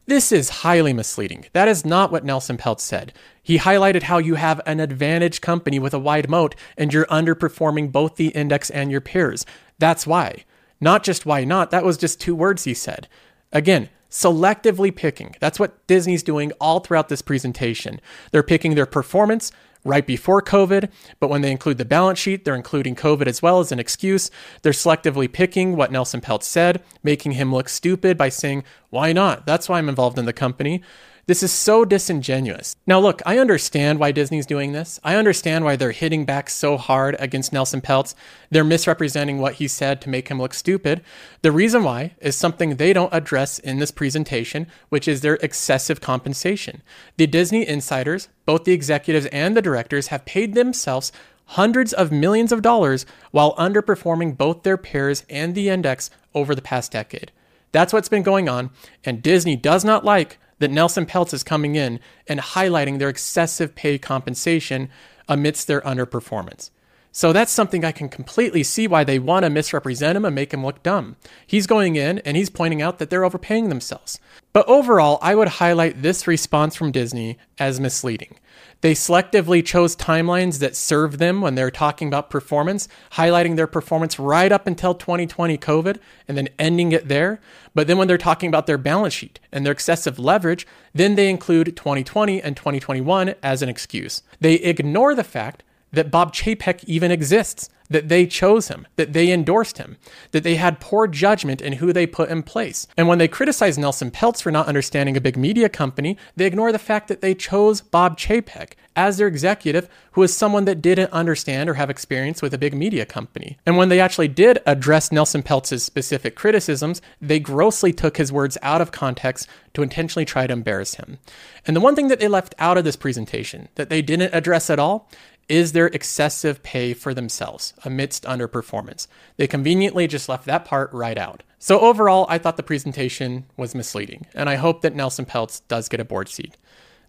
This 0.05 0.31
is 0.31 0.49
highly 0.49 0.91
misleading. 0.91 1.45
That 1.53 1.67
is 1.67 1.85
not 1.85 2.11
what 2.11 2.25
Nelson 2.25 2.57
Peltz 2.57 2.81
said. 2.81 3.13
He 3.41 3.59
highlighted 3.59 4.03
how 4.03 4.17
you 4.17 4.35
have 4.35 4.59
an 4.65 4.79
advantage 4.79 5.39
company 5.39 5.79
with 5.79 5.93
a 5.93 5.99
wide 5.99 6.29
moat 6.29 6.55
and 6.77 6.91
you're 6.91 7.05
underperforming 7.05 7.91
both 7.91 8.15
the 8.15 8.29
index 8.29 8.69
and 8.69 8.91
your 8.91 9.01
peers. 9.01 9.45
That's 9.77 10.07
why. 10.07 10.45
Not 10.81 11.03
just 11.03 11.25
why 11.25 11.43
not, 11.43 11.71
that 11.71 11.85
was 11.85 11.97
just 11.97 12.19
two 12.19 12.35
words 12.35 12.63
he 12.63 12.73
said. 12.73 13.07
Again, 13.51 13.89
selectively 14.09 14.95
picking. 14.95 15.35
That's 15.39 15.59
what 15.59 15.85
Disney's 15.87 16.23
doing 16.23 16.51
all 16.59 16.79
throughout 16.79 17.09
this 17.09 17.21
presentation. 17.21 18.01
They're 18.31 18.43
picking 18.43 18.75
their 18.75 18.85
performance, 18.85 19.51
right 19.83 20.05
before 20.05 20.41
COVID, 20.41 20.89
but 21.19 21.29
when 21.29 21.41
they 21.41 21.51
include 21.51 21.77
the 21.77 21.85
balance 21.85 22.19
sheet, 22.19 22.43
they're 22.43 22.55
including 22.55 22.95
COVID 22.95 23.27
as 23.27 23.41
well 23.41 23.59
as 23.59 23.71
an 23.71 23.79
excuse. 23.79 24.29
They're 24.61 24.73
selectively 24.73 25.31
picking 25.31 25.75
what 25.75 25.91
Nelson 25.91 26.21
Peltz 26.21 26.43
said, 26.43 26.83
making 27.03 27.33
him 27.33 27.53
look 27.53 27.69
stupid 27.69 28.17
by 28.17 28.29
saying, 28.29 28.63
Why 28.89 29.13
not? 29.13 29.45
That's 29.45 29.69
why 29.69 29.77
I'm 29.77 29.89
involved 29.89 30.19
in 30.19 30.25
the 30.25 30.33
company. 30.33 30.81
This 31.29 31.43
is 31.43 31.51
so 31.51 31.85
disingenuous. 31.85 32.75
Now, 32.87 32.99
look, 32.99 33.21
I 33.23 33.37
understand 33.37 33.99
why 33.99 34.11
Disney's 34.11 34.47
doing 34.47 34.71
this. 34.71 34.99
I 35.03 35.13
understand 35.13 35.63
why 35.63 35.75
they're 35.75 35.91
hitting 35.91 36.25
back 36.25 36.49
so 36.49 36.75
hard 36.75 37.15
against 37.19 37.53
Nelson 37.53 37.81
Peltz. 37.81 38.15
They're 38.49 38.63
misrepresenting 38.63 39.37
what 39.37 39.53
he 39.53 39.67
said 39.67 40.01
to 40.01 40.09
make 40.09 40.29
him 40.29 40.41
look 40.41 40.55
stupid. 40.55 41.03
The 41.43 41.51
reason 41.51 41.83
why 41.83 42.15
is 42.19 42.35
something 42.35 42.77
they 42.77 42.93
don't 42.93 43.13
address 43.13 43.59
in 43.59 43.77
this 43.77 43.91
presentation, 43.91 44.65
which 44.89 45.07
is 45.07 45.21
their 45.21 45.35
excessive 45.35 46.01
compensation. 46.01 46.81
The 47.17 47.27
Disney 47.27 47.67
insiders, 47.67 48.29
both 48.47 48.63
the 48.63 48.73
executives 48.73 49.27
and 49.27 49.55
the 49.55 49.61
directors, 49.61 50.07
have 50.07 50.25
paid 50.25 50.55
themselves 50.55 51.11
hundreds 51.45 51.93
of 51.93 52.11
millions 52.11 52.51
of 52.51 52.63
dollars 52.63 53.05
while 53.29 53.55
underperforming 53.57 54.35
both 54.35 54.63
their 54.63 54.77
peers 54.77 55.25
and 55.29 55.53
the 55.53 55.69
index 55.69 56.09
over 56.33 56.55
the 56.55 56.63
past 56.63 56.91
decade. 56.91 57.31
That's 57.71 57.93
what's 57.93 58.09
been 58.09 58.23
going 58.23 58.49
on, 58.49 58.71
and 59.05 59.21
Disney 59.21 59.55
does 59.55 59.85
not 59.85 60.03
like 60.03 60.39
that 60.59 60.71
Nelson 60.71 61.05
Peltz 61.05 61.33
is 61.33 61.43
coming 61.43 61.75
in 61.75 61.99
and 62.27 62.39
highlighting 62.39 62.99
their 62.99 63.09
excessive 63.09 63.75
pay 63.75 63.97
compensation 63.97 64.89
amidst 65.27 65.67
their 65.67 65.81
underperformance. 65.81 66.69
So 67.11 67.33
that's 67.33 67.51
something 67.51 67.83
I 67.83 67.91
can 67.91 68.07
completely 68.07 68.63
see 68.63 68.87
why 68.87 69.03
they 69.03 69.17
want 69.17 69.43
to 69.43 69.49
misrepresent 69.49 70.15
him 70.15 70.25
and 70.25 70.35
make 70.35 70.53
him 70.53 70.63
look 70.63 70.83
dumb. 70.83 71.15
He's 71.45 71.65
going 71.65 71.95
in 71.95 72.19
and 72.19 72.37
he's 72.37 72.49
pointing 72.49 72.81
out 72.81 72.99
that 72.99 73.09
they're 73.09 73.25
overpaying 73.25 73.69
themselves. 73.69 74.19
But 74.53 74.67
overall, 74.67 75.17
I 75.21 75.35
would 75.35 75.47
highlight 75.47 76.01
this 76.01 76.27
response 76.27 76.75
from 76.75 76.91
Disney 76.91 77.37
as 77.57 77.79
misleading. 77.79 78.35
They 78.81 78.93
selectively 78.93 79.65
chose 79.65 79.95
timelines 79.95 80.59
that 80.59 80.75
serve 80.75 81.17
them 81.17 81.41
when 81.41 81.55
they're 81.55 81.71
talking 81.71 82.07
about 82.07 82.29
performance, 82.29 82.87
highlighting 83.13 83.55
their 83.55 83.67
performance 83.67 84.17
right 84.17 84.51
up 84.51 84.67
until 84.67 84.93
2020 84.93 85.57
COVID 85.57 85.97
and 86.27 86.37
then 86.37 86.47
ending 86.57 86.91
it 86.91 87.09
there. 87.09 87.41
But 87.75 87.87
then 87.87 87.97
when 87.97 88.07
they're 88.07 88.17
talking 88.17 88.47
about 88.47 88.67
their 88.67 88.77
balance 88.77 89.13
sheet 89.13 89.39
and 89.51 89.65
their 89.65 89.73
excessive 89.73 90.17
leverage, 90.17 90.65
then 90.93 91.15
they 91.15 91.29
include 91.29 91.75
2020 91.75 92.41
and 92.41 92.55
2021 92.55 93.35
as 93.43 93.61
an 93.61 93.69
excuse. 93.69 94.23
They 94.39 94.55
ignore 94.55 95.13
the 95.13 95.23
fact 95.23 95.63
that 95.91 96.11
Bob 96.11 96.33
Chapek 96.33 96.83
even 96.85 97.11
exists 97.11 97.69
that 97.89 98.07
they 98.07 98.27
chose 98.27 98.67
him, 98.67 98.85
that 98.95 99.13
they 99.13 99.31
endorsed 99.31 99.79
him, 99.79 99.97
that 100.31 100.43
they 100.43 100.55
had 100.55 100.79
poor 100.79 101.07
judgment 101.07 101.61
in 101.61 101.73
who 101.73 101.91
they 101.91 102.05
put 102.05 102.29
in 102.29 102.43
place. 102.43 102.87
And 102.95 103.07
when 103.07 103.17
they 103.17 103.27
criticize 103.27 103.77
Nelson 103.77 104.11
Peltz 104.11 104.41
for 104.41 104.51
not 104.51 104.67
understanding 104.67 105.17
a 105.17 105.21
big 105.21 105.35
media 105.35 105.69
company, 105.69 106.17
they 106.35 106.45
ignore 106.45 106.71
the 106.71 106.79
fact 106.79 107.07
that 107.07 107.21
they 107.21 107.33
chose 107.33 107.81
Bob 107.81 108.17
Chapek 108.17 108.73
as 108.95 109.17
their 109.17 109.27
executive, 109.27 109.89
who 110.11 110.21
is 110.23 110.35
someone 110.35 110.65
that 110.65 110.81
didn't 110.81 111.11
understand 111.11 111.69
or 111.69 111.75
have 111.75 111.89
experience 111.89 112.41
with 112.41 112.53
a 112.53 112.57
big 112.57 112.73
media 112.73 113.05
company. 113.05 113.57
And 113.65 113.77
when 113.77 113.89
they 113.89 113.99
actually 113.99 114.27
did 114.27 114.59
address 114.65 115.11
Nelson 115.11 115.41
Peltz's 115.41 115.83
specific 115.83 116.35
criticisms, 116.35 117.01
they 117.21 117.39
grossly 117.39 117.93
took 117.93 118.17
his 118.17 118.31
words 118.31 118.57
out 118.61 118.81
of 118.81 118.91
context 118.91 119.47
to 119.73 119.83
intentionally 119.83 120.25
try 120.25 120.47
to 120.47 120.53
embarrass 120.53 120.95
him. 120.95 121.17
And 121.65 121.75
the 121.75 121.81
one 121.81 121.95
thing 121.95 122.09
that 122.09 122.19
they 122.19 122.27
left 122.27 122.55
out 122.59 122.77
of 122.77 122.83
this 122.83 122.95
presentation 122.95 123.69
that 123.75 123.89
they 123.89 124.01
didn't 124.01 124.33
address 124.33 124.69
at 124.69 124.79
all 124.79 125.09
is 125.49 125.71
their 125.71 125.87
excessive 125.87 126.63
pay 126.63 126.93
for 126.93 127.13
themselves 127.13 127.73
amidst 127.83 128.23
underperformance. 128.23 129.07
They 129.37 129.47
conveniently 129.47 130.07
just 130.07 130.29
left 130.29 130.45
that 130.45 130.63
part 130.63 130.93
right 130.93 131.17
out. 131.17 131.43
So 131.57 131.79
overall, 131.81 132.25
I 132.29 132.37
thought 132.37 132.55
the 132.55 132.63
presentation 132.63 133.45
was 133.57 133.75
misleading, 133.75 134.27
and 134.33 134.49
I 134.49 134.55
hope 134.55 134.81
that 134.81 134.95
Nelson 134.95 135.25
Peltz 135.25 135.61
does 135.67 135.89
get 135.89 135.99
a 135.99 136.05
board 136.05 136.29
seat. 136.29 136.55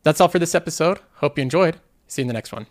That's 0.02 0.20
all 0.20 0.28
for 0.28 0.38
this 0.38 0.54
episode. 0.54 0.98
Hope 1.16 1.38
you 1.38 1.42
enjoyed. 1.42 1.78
See 2.08 2.22
you 2.22 2.24
in 2.24 2.28
the 2.28 2.34
next 2.34 2.50
one. 2.50 2.66